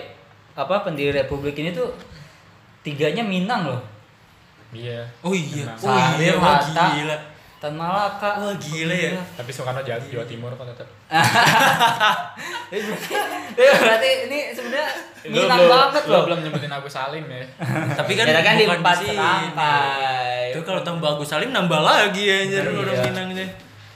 [0.56, 1.92] apa pendiri republik ini tuh
[2.80, 3.82] tiganya Minang loh.
[4.72, 5.04] Iya.
[5.20, 5.68] Oh iya.
[5.68, 5.78] Minang.
[5.82, 7.16] Oh iya, wah gila.
[7.56, 8.36] Tan Malaka.
[8.38, 9.16] Wah, gila ya.
[9.32, 10.84] Tapi Soekarno Jawa, Jawa Timur kok tetap.
[12.68, 13.14] Jadi berarti,
[13.56, 14.88] ya berarti ini sebenarnya
[15.24, 16.22] Minang belum- banget loh.
[16.24, 17.42] belum nyebutin Agus Salim ya.
[17.98, 19.16] Tapi kan Ya kan di bukan empat sini.
[19.16, 20.52] serangkai.
[20.52, 22.76] Itu kalau tambah Agus Salim nambah lagi anjir Iya.
[22.76, 23.46] orang Minangnya.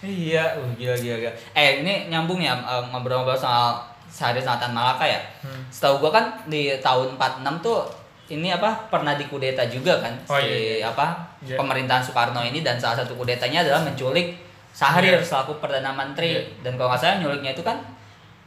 [0.00, 1.32] Iya, uh, gila gila gila.
[1.52, 2.56] Eh ini nyambung ya
[2.88, 3.76] ngobrol-ngobrol soal
[4.08, 5.20] Sahrir sama Tan Malaka ya.
[5.38, 5.60] Hmm.
[5.68, 7.84] Setahu gua kan di tahun 46 tuh
[8.30, 11.56] ini apa pernah dikudeta juga kan Oh, si iya, apa Iya.
[11.56, 14.38] pemerintahan Soekarno ini dan salah satu kudetanya adalah menculik
[14.70, 15.20] Sahrir Iya.
[15.20, 16.62] selaku perdana menteri Iya.
[16.62, 17.76] dan kalau nggak salah nyuliknya itu kan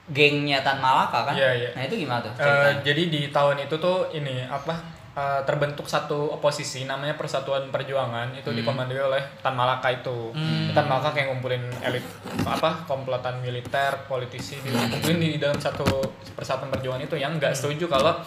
[0.05, 1.33] gengnya Tan Malaka kan.
[1.33, 1.69] Iya, iya.
[1.71, 2.31] Nah itu gimana tuh?
[2.33, 2.79] Ceritanya?
[2.81, 4.75] jadi di tahun itu tuh ini apa
[5.13, 8.57] eh, terbentuk satu oposisi namanya Persatuan Perjuangan itu Hmm.
[8.57, 10.33] dikomandoi oleh Tan Malaka itu.
[10.33, 10.71] Hmm.
[10.71, 12.01] Tan Malaka kayak ngumpulin elit
[12.41, 15.85] apa komplotan militer, politisi dikumpulin di dalam satu
[16.33, 18.17] Persatuan Perjuangan itu yang nggak setuju kalau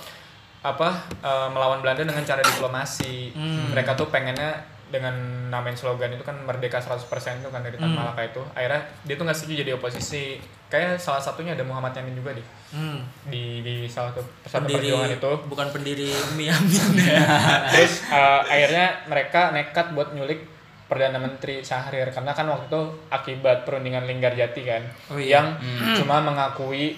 [0.67, 0.89] apa
[1.21, 3.31] eh, melawan Belanda dengan cara diplomasi.
[3.33, 3.71] Hmm.
[3.71, 4.51] Mereka tuh pengennya
[4.87, 5.11] dengan
[5.51, 7.03] namain slogan itu kan merdeka 100%
[7.37, 7.99] itu kan dari Tan Hmm.
[7.99, 8.43] Malaka itu.
[8.53, 10.39] Akhirnya dia tuh nggak setuju jadi oposisi.
[10.67, 12.99] Kayak salah satunya ada Muhammad Yamin juga di Hmm.
[13.25, 14.27] di di salah satu
[14.61, 16.19] Pendiri perjuangan itu bukan pendiri ya.
[17.71, 20.43] terus eh, akhirnya mereka nekat buat nyulik
[20.87, 25.39] perdana menteri Syahrir karena kan waktu itu akibat perundingan Linggarjati kan Oh iya.
[25.39, 25.47] yang
[25.95, 26.95] cuma mengakui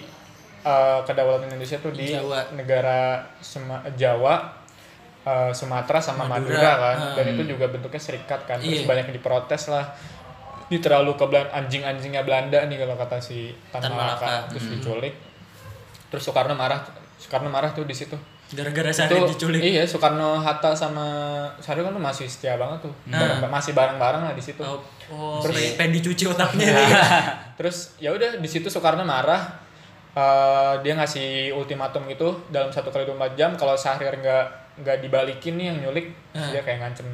[0.61, 2.51] eh, kedaulatan Indonesia tuh di Jawa.
[2.51, 2.99] negara
[3.39, 4.35] Sema- Jawa
[5.21, 6.55] eh, Sumatera sama Madura.
[6.55, 7.13] Madura, kan Ah.
[7.13, 8.87] dan itu juga bentuknya serikat kan terus Iya.
[8.87, 9.85] banyak yang diprotes lah
[10.65, 15.15] ini terlalu ke anjing-anjingnya Belanda nih kalau kata si Tan Malaka terus diculik
[16.07, 16.81] terus Soekarno marah
[17.15, 18.13] Soekarno marah tuh di situ
[18.49, 19.61] Gara-gara itu Sahrir diculik.
[19.61, 21.05] iya Soekarno Hatta sama
[21.57, 23.17] Sahrir kan masih setia banget tuh Nah.
[23.37, 26.69] Bareng- masih bareng-bareng lah di situ Oh, oh Terus- pengen- dicuci otaknya
[27.57, 29.68] terus ya udah di situ Soekarno marah
[30.11, 34.45] eh, dia ngasih ultimatum gitu dalam satu kali 24 jam kalau Sahrir nggak
[34.77, 36.49] nggak dibalikin nih yang nyulik Ah.
[36.49, 37.05] dia kayak ngancem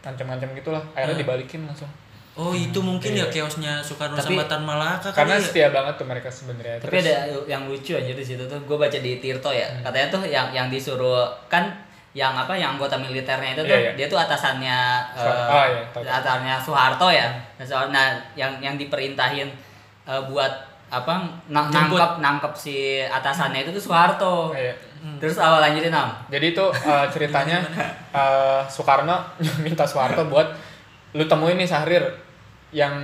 [0.00, 1.22] ngancem-ngancem gitulah akhirnya Ah.
[1.22, 1.88] dibalikin langsung
[2.32, 3.42] Oh, itu mungkin ya Iya.
[3.42, 5.44] chaosnya Soekarno Tapi- sama Tan Malaka karena kali ya.
[5.44, 8.56] setia banget tuh mereka sebenarnya Tapi Terus- ada yang lucu aja di situ tuh.
[8.64, 9.66] Gue baca di Tirto ya.
[9.66, 9.82] Hmm.
[9.82, 11.68] Katanya tuh yang yang disuruh kan
[12.14, 13.92] yang apa yang anggota militernya itu tuh Iya, iya.
[13.92, 14.78] dia tuh atasannya
[15.10, 15.52] eh, Soeharto.
[15.52, 16.02] Ah, iya, tahu.
[16.06, 17.26] atasannya Soeharto ya.
[17.58, 19.50] Nah, Nah, yang yang diperintahin
[20.06, 20.52] eh, buat
[20.90, 21.14] apa
[21.46, 24.50] na- nangkep nangkep si atasannya itu tuh Soeharto.
[24.52, 24.74] Iya.
[25.16, 26.12] Terus awal lanjutin Am.
[26.28, 27.62] Jadi itu uh, ceritanya
[28.10, 29.16] uh, Soekarno
[29.64, 30.50] minta Soeharto buat
[31.12, 32.04] lu temuin nih Sahrir
[32.70, 32.94] yang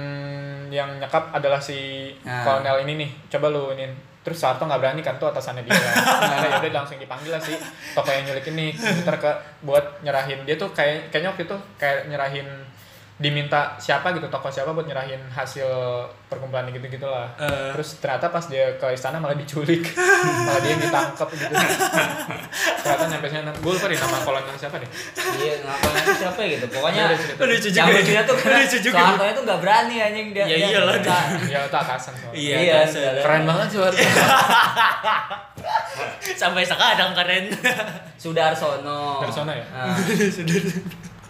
[0.68, 2.42] yang nyekap adalah si Nah.
[2.42, 3.11] kolonel ini nih.
[3.29, 3.87] Coba lu ini.
[4.20, 5.72] Terus Soeharto nggak berani kan tuh atasannya dia.
[6.27, 7.55] Nah, ya udah langsung dipanggil lah si
[7.94, 9.31] tokoh yang nyulik ini ntar ke
[9.62, 12.44] buat nyerahin dia tuh kayak kayaknya waktu itu kayak nyerahin
[13.16, 15.64] diminta siapa gitu tokoh siapa buat nyerahin hasil
[16.26, 17.72] perkumpulan gitu gitulah Eh.
[17.72, 19.88] terus ternyata pas dia ke istana malah diculik
[20.44, 21.48] malah dia yang ditangkap gitu
[22.76, 24.90] ternyata nyampe sana gue lupa deh nama kolonel siapa deh
[25.37, 26.66] Iya, ngapain itu siapa ya gitu.
[26.70, 27.02] Pokoknya.
[27.38, 28.00] Lucu juga yang ya.
[28.00, 28.96] lucunya tuh karena Lucu juga.
[28.98, 30.42] Soeharto itu nggak berani anjing dia.
[30.42, 32.33] Ya dia- iyalah, dia- ya itu atasan soalnya.
[32.35, 33.11] Iya, Iya, iya.
[33.20, 33.79] keren banget sih
[36.37, 37.44] Sampai sekarang keren.
[38.22, 39.20] Sudarsono.
[39.20, 39.66] Sudarsono ya?
[39.70, 39.94] Nah.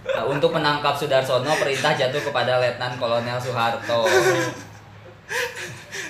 [0.09, 4.07] Nah, untuk menangkap Sudarsono, perintah jatuh kepada Letnan Kolonel Soeharto.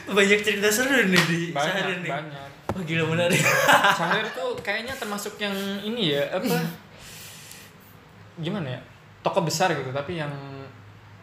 [0.07, 2.11] Banyak cerita seru nih di banyak nih.
[2.11, 3.41] banyak Wah, gila menarik.
[3.99, 6.61] Sahrir tuh kayaknya termasuk yang ini ya apa
[8.37, 8.81] gimana ya
[9.23, 10.29] tokoh besar gitu tapi yang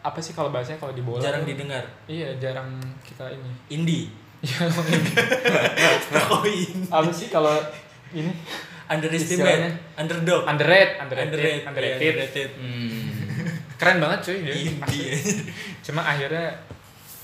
[0.00, 1.84] apa sih kalau bahasanya kalau di bola Jarang tuh- didengar.
[2.04, 4.10] iya jarang kita ini Indie.
[4.42, 5.10] ya emang ini.
[6.26, 6.90] Oh, indie.
[6.90, 7.54] apa sih kalau
[8.10, 8.34] ini
[8.86, 9.74] Underestimate.
[9.94, 10.44] Underdog.
[10.44, 11.62] underrated underrated Underrated.
[11.64, 12.50] underrated, Iya, underrated.
[12.54, 13.02] Hmm.
[13.74, 15.10] keren banget cuy dia Indie.
[15.82, 16.54] cuma akhirnya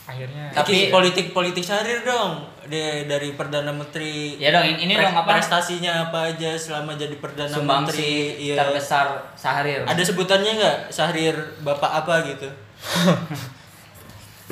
[0.02, 2.42] akhirnya Tapi- politik politik Sahrir dong.
[2.66, 4.34] Dia dari perdana menteri.
[4.36, 5.38] Ya dong, ini dong apa?
[5.38, 8.02] prestasinya apa aja selama jadi perdana Sumbangsi
[8.34, 8.44] menteri.
[8.44, 8.54] Iya.
[8.58, 9.82] terbesar Sahrir.
[9.82, 12.48] Ada sebutannya nggak Sahrir bapak apa gitu?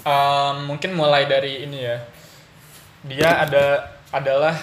[0.01, 1.99] Em, mungkin mulai dari ini ya.
[3.05, 4.55] Dia ada adalah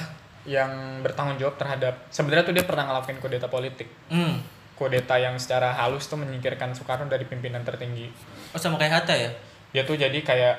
[0.45, 3.89] yang bertanggung jawab terhadap sebenarnya tuh dia pernah ngelakuin kudeta politik.
[4.13, 4.41] Hmm.
[4.77, 8.07] Kudeta yang secara halus tuh menyingkirkan Soekarno dari pimpinan tertinggi.
[8.53, 9.31] Oh sama kayak Hatta ya?
[9.73, 10.55] Dia tuh jadi kayak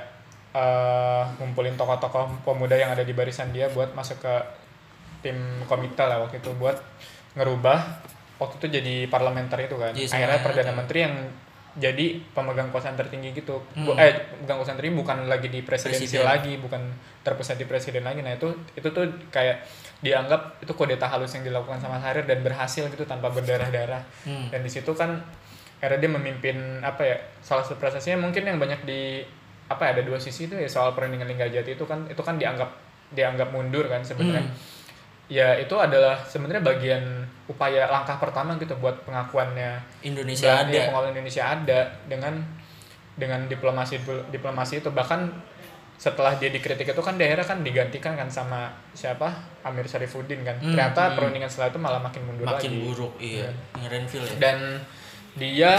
[0.56, 4.34] eh, ngumpulin tokoh-tokoh pemuda yang ada di barisan dia buat masuk ke
[5.22, 5.38] tim
[5.70, 6.76] komite lah waktu itu buat
[7.36, 7.78] ngerubah
[8.36, 9.92] waktu itu jadi parlementer itu kan.
[9.94, 10.78] Iya, sama Akhirnya perdana Hatta.
[10.82, 11.14] menteri yang
[11.76, 13.60] jadi pemegang kekuasaan tertinggi gitu.
[13.76, 13.92] Hmm.
[14.00, 16.24] eh pemegang kekuasaan tertinggi bukan lagi di presidensi Presiden.
[16.24, 16.82] lagi, bukan
[17.20, 18.24] terpusat di presiden lagi.
[18.24, 19.60] Nah, itu itu tuh kayak
[20.00, 24.02] dianggap itu kudeta halus yang dilakukan sama Syahrir dan berhasil gitu tanpa berdarah-darah.
[24.24, 24.48] Hmm.
[24.48, 25.20] Dan di situ kan
[25.82, 27.16] era dia memimpin apa ya?
[27.44, 29.26] Salah satu prestasinya mungkin yang banyak di
[29.66, 32.70] apa ya ada dua sisi itu ya soal perundingan Linggarjati itu kan itu kan dianggap
[33.12, 34.46] dianggap mundur kan sebenarnya.
[34.46, 34.75] Hmm.
[35.26, 37.02] Ya itu adalah sebenarnya bagian
[37.46, 40.74] upaya langkah pertama gitu buat pengakuannya Indonesia dan ada.
[40.74, 42.34] ya, pengawal Indonesia ada dengan
[43.16, 45.30] dengan diplomasi diplomasi itu bahkan
[45.96, 49.32] setelah dia dikritik itu kan daerah kan digantikan kan sama siapa
[49.64, 51.14] Amir Syarifuddin kan Hmm, ternyata hmm.
[51.16, 53.48] perundingan setelah itu malah makin mundur Makin lagi buruk, iya.
[53.80, 54.36] Ngerenfil ya.
[54.36, 54.58] dan
[55.40, 55.72] dia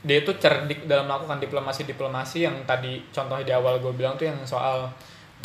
[0.00, 4.28] dia itu cerdik dalam melakukan diplomasi diplomasi yang tadi contohnya di awal gue bilang tuh
[4.28, 4.88] yang soal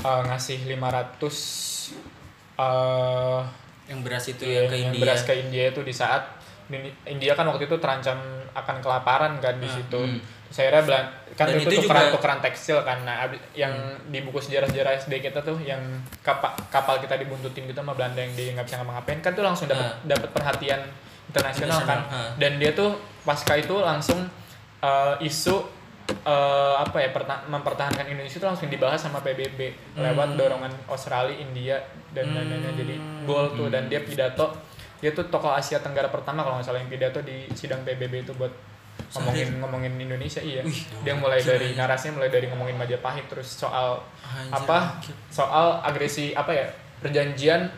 [0.04, 2.25] uh, ngasih 500
[2.58, 3.42] uh,
[3.86, 5.02] yang beras itu Iya, yang ke yang India.
[5.02, 6.24] beras ke India itu di saat
[7.06, 8.18] India kan waktu itu terancam
[8.52, 10.02] akan kelaparan kan di Ah, situ.
[10.02, 10.18] hmm.
[10.48, 12.98] Terus akhirnya belan- kan Dan itu, itu tukeran juga- tukeran tekstil kan.
[13.02, 13.16] Nah,
[13.54, 14.08] yang Hmm.
[14.08, 15.82] di buku sejarah-sejarah SD kita tuh yang
[16.20, 19.68] kapal kapal kita dibuntutin gitu sama Belanda yang dia nggak bisa ngapa-ngapain kan tuh langsung
[19.68, 19.94] dapat Ah.
[20.08, 20.82] dapat perhatian
[21.28, 22.00] internasional kan.
[22.08, 22.32] Ah.
[22.36, 24.26] Dan dia tuh pasca itu langsung
[24.78, 25.66] eh, isu
[26.08, 26.34] eh,
[26.76, 29.60] apa ya perta- mempertahankan Indonesia itu langsung dibahas sama PBB
[29.96, 30.38] lewat Hmm.
[30.38, 32.36] dorongan Australia, India dan Hmm.
[32.36, 34.54] lain-lainnya jadi gol tuh dan dia pidato
[34.96, 38.34] dia tuh tokoh Asia Tenggara pertama kalau nggak salah yang pidato di sidang PBB itu
[38.34, 38.50] buat
[39.12, 41.84] ngomongin ngomongin Indonesia iya Wih, dia mulai dari ya.
[41.84, 45.14] narasinya mulai dari ngomongin Majapahit terus soal Anjir, apa anjir.
[45.28, 46.68] soal agresi apa ya
[47.00, 47.70] perjanjian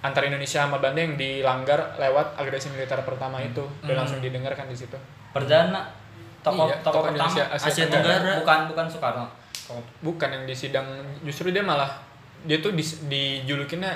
[0.00, 3.98] antara Indonesia sama Belanda yang dilanggar lewat agresi militer pertama itu dan Hmm.
[3.98, 4.96] langsung didengarkan di situ
[5.30, 5.86] Perdana
[6.40, 8.14] tokoh Iya, tokoh tokoh pertama Indonesia Asia, Asia Tenggara.
[8.14, 8.32] Tenggara.
[8.38, 9.26] bukan bukan Soekarno.
[10.00, 10.86] bukan yang di sidang
[11.20, 11.86] justru dia malah
[12.42, 13.92] dia tuh di, dijulukinnya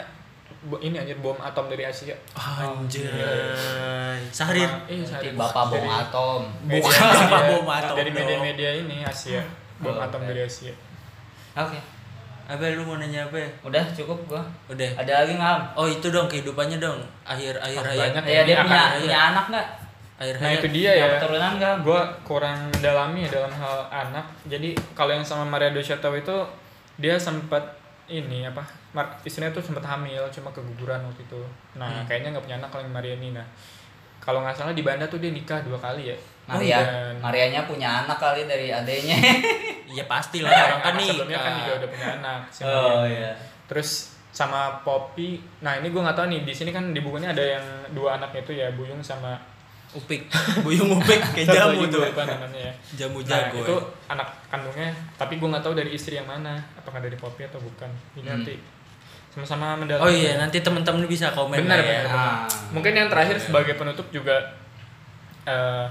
[0.78, 3.04] ini anjir bom atom dari Asia Anjir.
[4.30, 4.64] Sahrir.
[4.64, 5.33] Sama- iya, Nanti Syahrir.
[5.35, 6.40] Bapak bom atom.
[6.62, 9.42] media- Bukan media- Bapak bom atom dari media-media ini Asia
[9.76, 10.72] bom Oh, atom dari Asia
[11.54, 11.78] Oke.
[12.44, 13.48] Apa lu mau nanya apa ya?
[13.62, 14.42] Udah cukup gua.
[14.66, 14.85] Udah.
[14.94, 15.59] Ada lagi nggak?
[15.72, 17.00] Oh itu dong kehidupannya dong.
[17.24, 18.00] Akhir akhir Ah, hayat.
[18.12, 18.22] banyak.
[18.26, 19.66] Ya dia punya punya anak nggak?
[20.14, 21.74] Akhir nah itu dia ya Keturunan nggak?
[21.81, 26.37] gue kurang mendalami ya dalam hal anak jadi kalau yang sama Maria Doshato itu
[26.94, 27.62] dia sempat
[28.07, 31.40] ini apa mar- istrinya tuh sempat hamil cuma keguguran waktu itu
[31.74, 32.05] nah Hmm.
[32.05, 33.42] kayaknya nggak punya anak kalau yang Maria ini nah
[34.18, 38.05] kalau nggak salah di Banda tuh dia nikah dua kali ya Maria, Dan- Marianya punya
[38.05, 39.16] anak kali dari adenya.
[39.87, 41.07] Iya pasti lah orang kan nih.
[41.07, 43.31] sebelumnya kan juga udah punya anak si oh iya.
[43.64, 43.90] terus
[44.29, 47.62] sama Poppy nah ini gue nggak tahu nih di sini kan di bukunya ada yang
[47.90, 49.38] dua anaknya itu ya Buyung sama
[49.94, 50.26] Upik.
[50.61, 52.02] Buyung upik kayak jamu tuh.
[52.02, 53.59] lupa namanya ya Jamu Nah, jago.
[53.61, 54.11] itu ya.
[54.11, 57.87] anak kandungnya, tapi gue nggak tahu dari istri yang mana, apakah dari Poppy atau bukan.
[58.12, 58.30] Ini Hmm.
[58.37, 58.54] nanti
[59.30, 60.02] sama-sama mendalami.
[60.02, 62.02] Oh iya, nanti teman-teman bisa komen Benar, ya.
[62.02, 62.07] benar.
[62.09, 62.38] Ah.
[62.70, 63.44] Mungkin yang terakhir Iya.
[63.44, 64.35] sebagai penutup juga
[65.44, 65.87] eh,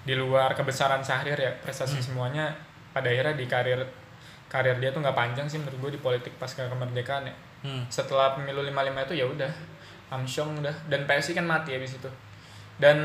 [0.00, 2.04] di luar kebesaran Syahrir ya prestasi Hmm.
[2.04, 2.52] semuanya
[2.90, 3.80] pada akhirnya di karir
[4.46, 7.34] karir dia tuh nggak panjang sih menurut gue di politik pasca kemerdekaan ya.
[7.62, 7.82] Hmm.
[7.86, 9.52] Setelah pemilu 55 itu ya udah
[10.10, 12.10] Amsyong udah dan PSI kan mati habis itu.
[12.80, 12.98] Dan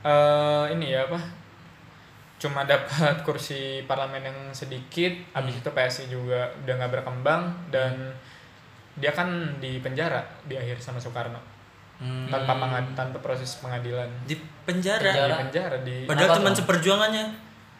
[0.00, 1.20] eh, ini ya apa?
[2.38, 2.88] Cuma dapat
[3.26, 5.60] kursi parlemen yang sedikit, habis Hmm.
[5.60, 8.14] itu PSI juga udah nggak berkembang dan
[8.94, 11.38] dia kan di penjara di akhir sama Soekarno
[11.98, 12.26] Hmm.
[12.28, 15.02] tanpa pengad- tanpa proses pengadilan Di penjara.
[15.04, 15.26] Penjara.
[15.28, 17.26] di penjara di Padahal teman seperjuangannya.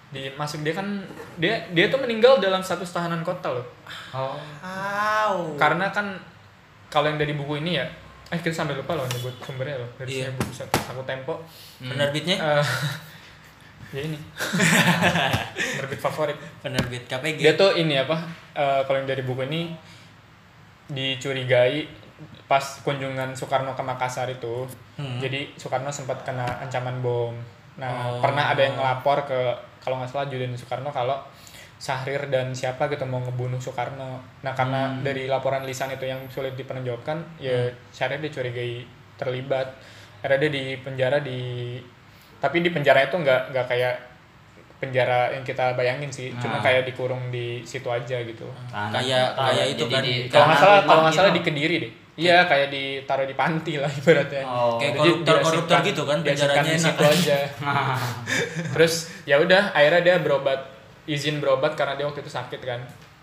[0.09, 0.89] di masuk dia kan
[1.37, 3.67] dia dia tuh meninggal dalam status tahanan kota loh
[4.11, 4.35] Oh.
[4.59, 5.55] Wow.
[5.55, 6.19] karena kan
[6.89, 7.87] kalau yang dari buku ini ya
[8.29, 10.25] eh kita sampai lupa loh nyebut sumbernya loh dari Iya.
[10.27, 11.35] sini buku satu aku tempo
[11.79, 11.91] Hmm.
[11.91, 12.37] Penerbitnya?
[12.37, 12.67] Eh,
[13.95, 14.19] ya ini
[15.75, 17.39] penerbit favorit Penerbit KPG.
[17.39, 18.21] dia tuh ini apa
[18.53, 19.73] eh, kalau yang dari buku ini
[20.87, 21.89] dicurigai
[22.45, 25.17] pas kunjungan Soekarno ke Makassar itu Hmm.
[25.17, 27.33] jadi Soekarno sempat kena ancaman bom
[27.77, 28.19] nah Oh.
[28.19, 29.39] pernah ada yang ngelapor ke
[29.79, 31.23] kalau nggak salah Judin Soekarno kalau
[31.79, 35.01] Syahrir dan siapa gitu mau ngebunuh Soekarno nah karena Hmm.
[35.01, 37.55] dari laporan lisan itu yang sulit dipertanggungjawabkan ya
[37.89, 38.83] Syahrir dicurigai
[39.15, 39.67] terlibat
[40.19, 41.41] akhirnya dia di penjara di
[42.37, 43.95] tapi di penjara itu nggak nggak kayak
[44.77, 46.63] penjara yang kita bayangin sih cuma Ah.
[46.63, 49.65] kayak dikurung di situ aja gitu Tahanan Kayak- kayak ya.
[49.69, 50.03] itu kan.
[50.03, 51.39] di kalau nggak salah kalau nggak salah gitu.
[51.39, 54.75] di kediri deh iya kayak ditaruh di panti lah ibaratnya Oh.
[54.77, 56.83] Kayak Jadi koruptor-koruptor diasingkan- gitu kan, penjaranya di enak.
[56.85, 57.39] situ aja
[58.75, 60.61] terus ya udah akhirnya dia berobat
[61.09, 62.81] izin berobat karena dia waktu itu sakit kan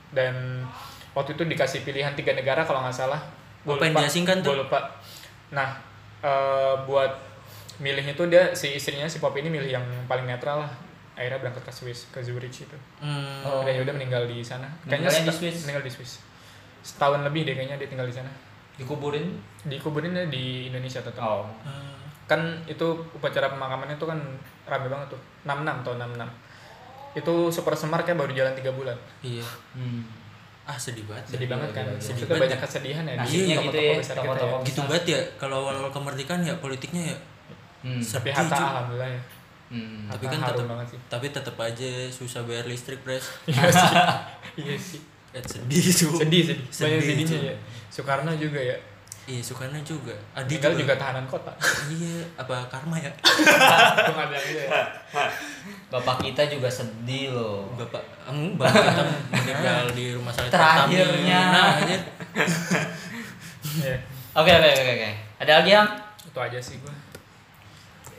[0.09, 0.65] dan
[1.11, 3.21] waktu itu dikasih pilihan tiga negara kalau nggak salah
[3.79, 4.09] yang lupa-
[4.41, 4.51] tuh?
[4.51, 4.79] gua lupa
[5.51, 5.69] nah
[6.19, 7.11] eh, buat
[7.77, 10.71] milihnya tuh dia si istrinya si Pop ini milih yang paling netral lah
[11.13, 13.39] akhirnya berangkat ke Swiss ke Zurich itu Hmm.
[13.41, 13.61] Oh.
[13.61, 15.63] dan udah meninggal di sana Meninggalnya di Swiss?
[15.63, 16.11] meninggal di Swiss
[16.81, 18.27] setahun lebih deh kayaknya dia tinggal di sana
[18.75, 19.39] Dikuburin?
[19.63, 21.47] dikuburinnya di Indonesia tetap Oh.
[21.63, 21.95] Hmm.
[22.25, 24.19] kan itu upacara pemakamannya itu kan
[24.65, 26.44] rame banget tuh 66 tahun 66
[27.15, 29.43] itu Super Semar kayak baru jalan tiga bulan Iya.
[29.71, 30.03] Hmm.
[30.63, 31.25] Ah sedih banget.
[31.27, 34.57] sedih banget kan Sedih itu banget banyak kesedihan ya di Nasibnya gitu ya, ya.
[34.61, 37.17] Gitu banget ya kalau awal kemerdekaan ya politiknya ya.
[37.81, 37.97] Hmm.
[37.97, 38.69] tapi Sedih Hatta juga.
[38.71, 39.21] alhamdulillah ya
[39.65, 40.05] Hmm.
[40.05, 43.25] Tapi kan tetap banget sih tapi tetap aja susah bayar listrik, Pres.
[43.49, 43.97] iya sih
[44.61, 45.01] iya sih
[45.33, 46.15] Eh, sedih tuh.
[46.15, 47.55] sedih sedih banyak Sedih, sedihnya ya
[47.89, 48.77] Soekarno juga ya
[49.25, 50.13] Iya, Soekarno juga.
[50.31, 51.49] Adi tinggal juga tahanan kota
[51.91, 53.09] Iya, apa karma ya?
[54.05, 54.69] Gua gitu ya
[55.87, 57.65] Bapak kita juga sedih loh.
[57.73, 61.41] Bapak eng bapak kita meninggal di rumah sakit Terakhirnya.
[63.75, 63.95] Iya.
[64.33, 65.09] Oke oke oke oke.
[65.39, 65.89] Ada lagi yang?
[66.25, 66.91] itu aja sih gue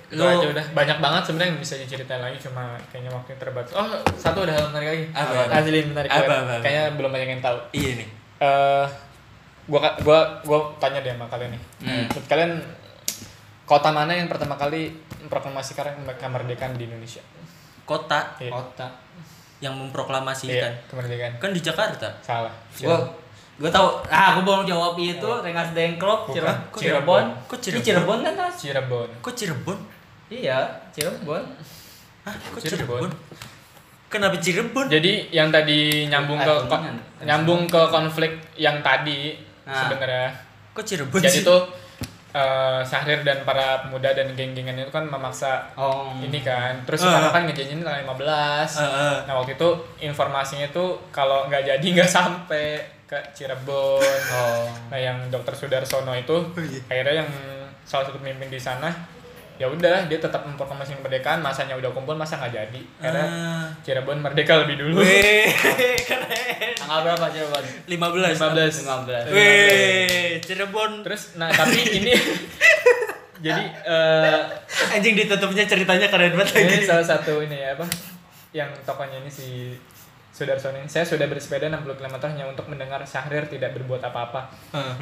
[0.06, 3.74] itu Lu- aja udah banyak banget sebenarnya yang bisa diceritain lagi cuma kayaknya waktunya terbatas
[3.74, 3.84] oh
[4.16, 6.54] satu ada hal menarik lagi Apa, asli menarik Apa, apa, apa?
[6.64, 8.08] kayaknya belum banyak yang tahu Iya nih.
[8.40, 8.86] eh
[9.66, 12.04] gua gua gua tanya deh sama kalian nih Hmm.
[12.06, 12.52] Menurut kalian
[13.64, 17.22] kota mana yang pertama kali memproklamasikan kemerdekaan di Indonesia
[17.82, 18.50] Kota Iya.
[18.50, 18.86] Kota.
[19.56, 20.72] yang Iya, memproklamasikan.
[20.86, 22.08] kemerdekaan Kan di Jakarta.
[22.20, 22.98] salah Gua
[23.56, 23.88] gua tahu.
[24.06, 26.28] Ah, gua mau jawab itu Rengas Dengklok.
[26.28, 26.56] Cirebon.
[26.68, 27.24] Kok Cirebon.
[27.46, 27.82] Kok Cirebon?
[27.82, 28.34] Cirebon kan?
[28.52, 29.78] Cirebon Kok Cirebon?
[30.28, 30.58] Iya,
[30.90, 31.42] Cirebon.
[32.22, 33.00] Hah, kok Cirebon?
[33.06, 33.10] Cirebon?
[34.06, 34.86] Kenapa Cirebon?
[34.86, 36.96] jadi yang tadi nyambung ke ko- kuningan.
[37.22, 39.34] nyambung ke konflik yang tadi
[39.66, 39.74] Nah.
[39.82, 40.28] sebenarnya
[40.70, 41.42] Kok Cirebon jadi sih?
[41.42, 41.60] tuh
[42.32, 46.12] eh, Syahrir dan para pemuda dan geng-gengannya itu kan memaksa Oh.
[46.16, 47.10] ini kan terus Ah.
[47.10, 49.16] Soekarno kan ngejanjiin tanggal 15 Heeh.
[49.24, 49.68] nah waktu itu
[50.00, 54.68] informasinya tuh kalau nggak jadi nggak sampai ke Cirebon Oh.
[54.86, 56.80] nah yang dokter Sudarsono itu iya.
[56.86, 57.30] akhirnya yang
[57.82, 58.90] salah satu pemimpin di sana
[59.56, 63.66] ya udah dia tetap memproklamasikan kemerdekaan masanya udah kumpul masa nggak jadi akhirnya Ah.
[63.80, 65.48] Cirebon merdeka lebih dulu Weh,
[66.08, 66.76] keren.
[66.76, 67.64] Tanggal berapa Cirebon?
[67.88, 68.36] 15.
[68.36, 69.32] 15 15.
[69.32, 71.00] Weh, Cirebon.
[71.00, 72.12] terus nah tapi ini
[73.36, 74.40] jadi eh,
[74.90, 76.84] Anjing ditutupnya ceritanya keren banget ini lagi.
[76.84, 77.84] salah satu ini ya apa
[78.50, 79.76] yang tokohnya ini si
[80.36, 84.52] Sudarsono ini saya sudah bersepeda 60 km hanya untuk mendengar Syahrir tidak berbuat apa-apa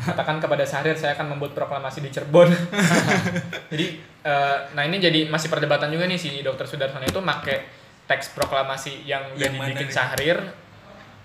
[0.01, 2.55] katakan kepada Syahrir saya akan membuat proklamasi di Cirebon
[3.75, 3.87] jadi
[4.23, 7.67] eh, nah ini jadi masih perdebatan juga nih si dokter Sudarsono itu make
[8.05, 9.91] teks proklamasi yang udah Yang dibikin nih?
[9.91, 10.39] Syahrir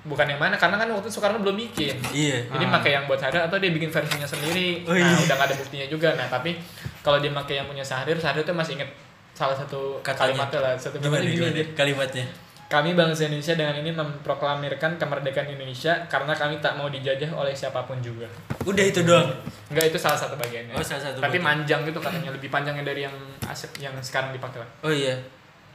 [0.02, 2.50] bukan yang mana karena kan waktu itu Soekarno belum bikin Iya.
[2.50, 2.72] jadi Ah.
[2.74, 5.22] pakai yang buat Syahrir atau dia bikin versinya sendiri Oh, nah iya.
[5.22, 6.58] udah gak ada buktinya juga nah tapi
[7.00, 8.90] kalau dia pakai yang punya Syahrir Syahrir tuh masih inget
[9.32, 10.34] salah satu Katanya.
[10.34, 12.26] kalimatnya lah satu kalimatnya gimana kalimatnya?
[12.70, 17.82] Kami bangsa Indonesia dengan ini memproklamirkan kemerdekaan Indonesia karena kami tak mau dijajah oleh siapa
[17.82, 18.30] pun juga
[18.62, 19.26] Udah itu doang.
[19.68, 21.66] enggak itu salah satu bagiannya Oh, salah satu tapi bagian.
[21.66, 25.18] manjang gitu katanya lebih panjangnya dari yang aset yang sekarang dipakai lah Oh iya.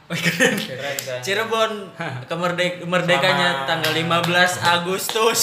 [0.04, 0.52] Oh, keren.
[0.54, 1.18] Keren kan.
[1.18, 1.72] Cirebon
[2.28, 3.66] kemerdek merdekanya Sama.
[3.66, 4.28] tanggal 15
[4.70, 5.40] Agustus.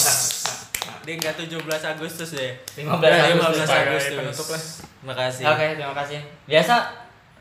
[1.02, 2.54] Dia enggak 17 Agustus deh.
[2.78, 3.58] 15 Ya, Agustus.
[3.58, 4.14] 15 Sebagai Agustus.
[4.16, 4.62] penutup lah.
[5.02, 5.44] Makasih.
[5.44, 6.18] Oke, terima kasih.
[6.46, 6.74] Biasa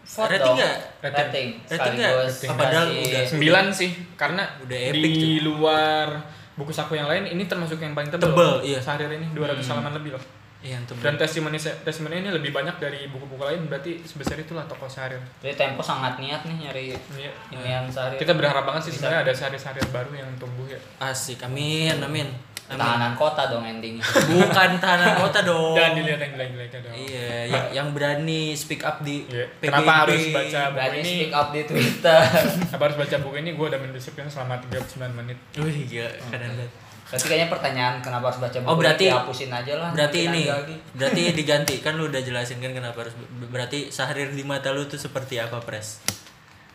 [0.03, 0.75] vote Rating nggak?
[0.99, 1.13] Rating.
[1.13, 1.47] Rating.
[1.67, 2.13] Rating nggak?
[2.43, 3.23] Ah, padahal udah.
[3.25, 5.33] sembilan sih karena Udah epic, di cuy.
[5.41, 6.07] luar
[6.53, 8.77] buku saku yang lain ini termasuk yang paling tebal Tebal, iya.
[8.77, 10.23] Syahrir ini 200 halaman lebih loh
[10.61, 11.01] Iya, yang tebal.
[11.01, 15.55] dan testimoni testimoni ini lebih banyak dari buku-buku lain berarti sebesar itulah tokoh Syahrir Jadi
[15.55, 16.85] Tempo sangat niat nih nyari
[17.15, 17.31] Iya.
[17.49, 18.19] inian sehari.
[18.19, 21.41] kita berharap banget sih sebenarnya ada Syahrir-Syahrir baru yang tumbuh ya Asik.
[21.41, 22.29] Amin, amin.
[22.73, 24.03] Tahanan kota dong endingnya.
[24.03, 25.73] Bukan tahanan kota dong.
[25.73, 29.45] jangan dilihat yang jelek-jeleknya dong Iya, yang, yang berani speak up di Iya.
[29.53, 29.65] PBB.
[29.65, 31.11] Kenapa harus baca buku Berani ini?
[31.11, 32.19] speak up di Twitter.
[32.73, 33.49] Apa harus baca buku ini?
[33.51, 35.37] Gue udah mendisiplin selama 39 menit.
[35.55, 36.71] Wih, gila, keren banget.
[37.03, 39.89] Berarti kayaknya pertanyaan kenapa harus baca buku Oh, berarti- dihapusin aja lah.
[39.91, 40.75] Berarti ini, lagi.
[40.91, 43.15] berarti diganti kan lu udah jelasin kan kenapa harus
[43.45, 45.99] berarti Sahrir di mata lu tuh seperti apa, Pres?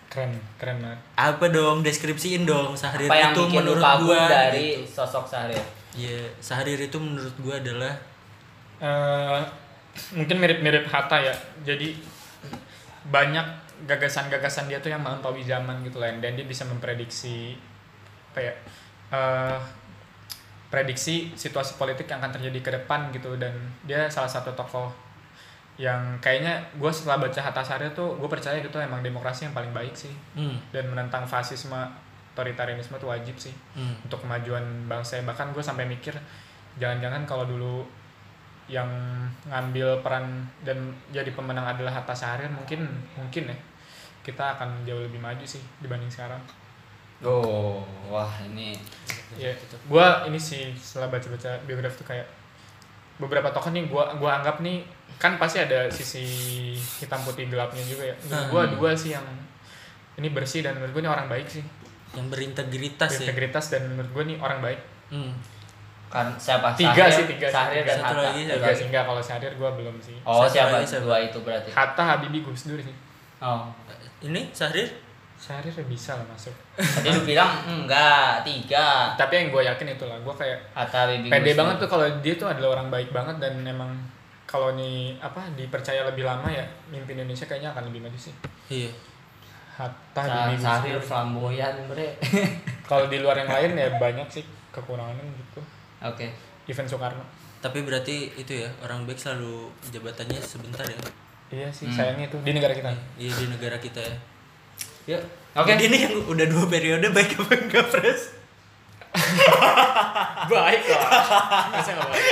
[0.06, 1.00] Keren, keren banget.
[1.14, 4.92] Apa dong deskripsiin dong Sahrir apa yang itu bikin menurut gua dari gitu.
[4.94, 5.60] sosok Sahrir?
[5.96, 7.96] Iya, Sahrir itu menurut gua adalah
[8.76, 9.40] Eh,
[10.12, 11.32] mungkin mirip-mirip Hatta ya.
[11.64, 11.96] Jadi
[13.08, 13.46] banyak
[13.88, 16.12] gagasan-gagasan dia tuh yang melampaui zaman gitu lah.
[16.20, 17.56] Dan dia bisa memprediksi
[18.32, 18.54] apa ya?
[19.16, 19.58] eh,
[20.68, 23.54] prediksi situasi politik yang akan terjadi ke depan gitu dan
[23.86, 24.90] dia salah satu tokoh
[25.78, 29.70] yang kayaknya gue setelah baca Hatta Sahrir tuh gue percaya gitu emang demokrasi yang paling
[29.70, 31.78] baik sih hmm, dan menentang fasisme
[32.36, 34.04] otoritarianisme tuh wajib sih hmm.
[34.04, 36.12] untuk kemajuan bangsa bahkan gue sampai mikir
[36.76, 37.80] jangan-jangan kalau dulu
[38.68, 38.84] yang
[39.48, 40.76] ngambil peran dan
[41.08, 42.84] jadi pemenang adalah Hatta Syahrir mungkin
[43.16, 43.56] mungkin ya
[44.20, 46.42] kita akan jauh lebih maju sih dibanding sekarang
[47.24, 47.80] Oh,
[48.12, 48.76] wah ini
[49.40, 49.48] ya
[49.88, 52.28] gua ini sih setelah baca-baca biografi tuh kayak
[53.16, 54.84] beberapa tokoh nih gua gua anggap nih
[55.16, 56.28] kan pasti ada sisi
[57.00, 58.16] hitam putih gelapnya juga ya
[58.52, 58.76] gua Hmm.
[58.76, 59.24] dua sih yang
[60.20, 61.64] ini bersih dan menurut gua ini orang baik sih
[62.16, 63.18] Yang berintegritas ya.
[63.22, 65.30] integritas dan menurut gua nih orang baik Hmm.
[66.06, 66.72] kan siapa?
[66.72, 67.82] Tiga sih, tiga sih, tiga.
[67.84, 68.22] dan Satu Hatta.
[68.26, 68.72] lagi, tiga Tiga.
[68.72, 70.74] sih enggak kalau Syahrir gua belum sih Oh, Satu siapa?
[70.74, 71.04] lagi, siapa?
[71.04, 71.68] Dua itu berarti.
[71.70, 72.94] Hatta Habibie Gus Dur sih
[73.38, 73.68] Oh.
[74.18, 74.88] Ini Syahrir?
[75.36, 79.12] Syahrir ya bisa lah masuk Tadi lu bilang enggak, tiga.
[79.14, 82.34] tapi yang gue yakin itulah gue kayak Hatta Bibi pede Gus banget tuh kalau dia
[82.34, 83.92] tuh adalah orang baik banget dan emang
[84.44, 88.32] kalau nih apa dipercaya lebih lama ya mimpi Indonesia kayaknya akan lebih maju sih
[88.66, 88.88] Iya.
[89.76, 91.02] Hatta Sa- Syahrir Dur.
[91.02, 92.16] flamboyan, bre.
[92.88, 95.60] kalau di luar yang lain ya banyak sih kekurangannya gitu
[95.98, 96.32] Oke.
[96.64, 97.20] Even Soekarno
[97.58, 100.96] Tapi berarti itu ya, orang baik selalu jabatannya sebentar ya.
[101.48, 101.94] iya sih Hmm.
[101.94, 104.16] sayangnya itu di negara kita Iya di negara kita ya.
[105.08, 105.22] Yuk.
[105.54, 105.68] Oke.
[105.70, 108.20] Jadi ini yang udah dua periode baik apa enggak, Pres?
[110.46, 111.08] baik lah
[111.70, 112.26] masa nggak baik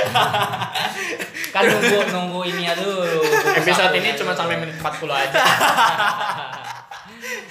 [1.48, 3.24] Kan nunggu nunggu ini ya dulu.
[3.54, 5.40] episode ini cuma sampai menit 40 aja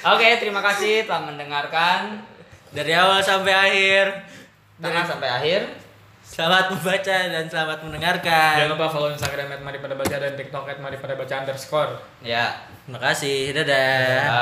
[0.03, 2.19] Oke, terima kasih telah mendengarkan.
[2.75, 4.11] Dari awal sampai akhir.
[4.83, 5.61] Tangan sampai akhir.
[6.27, 8.55] Selamat membaca dan selamat jangan mendengarkan.
[8.75, 12.67] lupa follow instagram at mari pada baca dan tiktok at mari pada baca underscore Ya.
[12.83, 13.55] Terima kasih.
[13.55, 14.27] Dadah.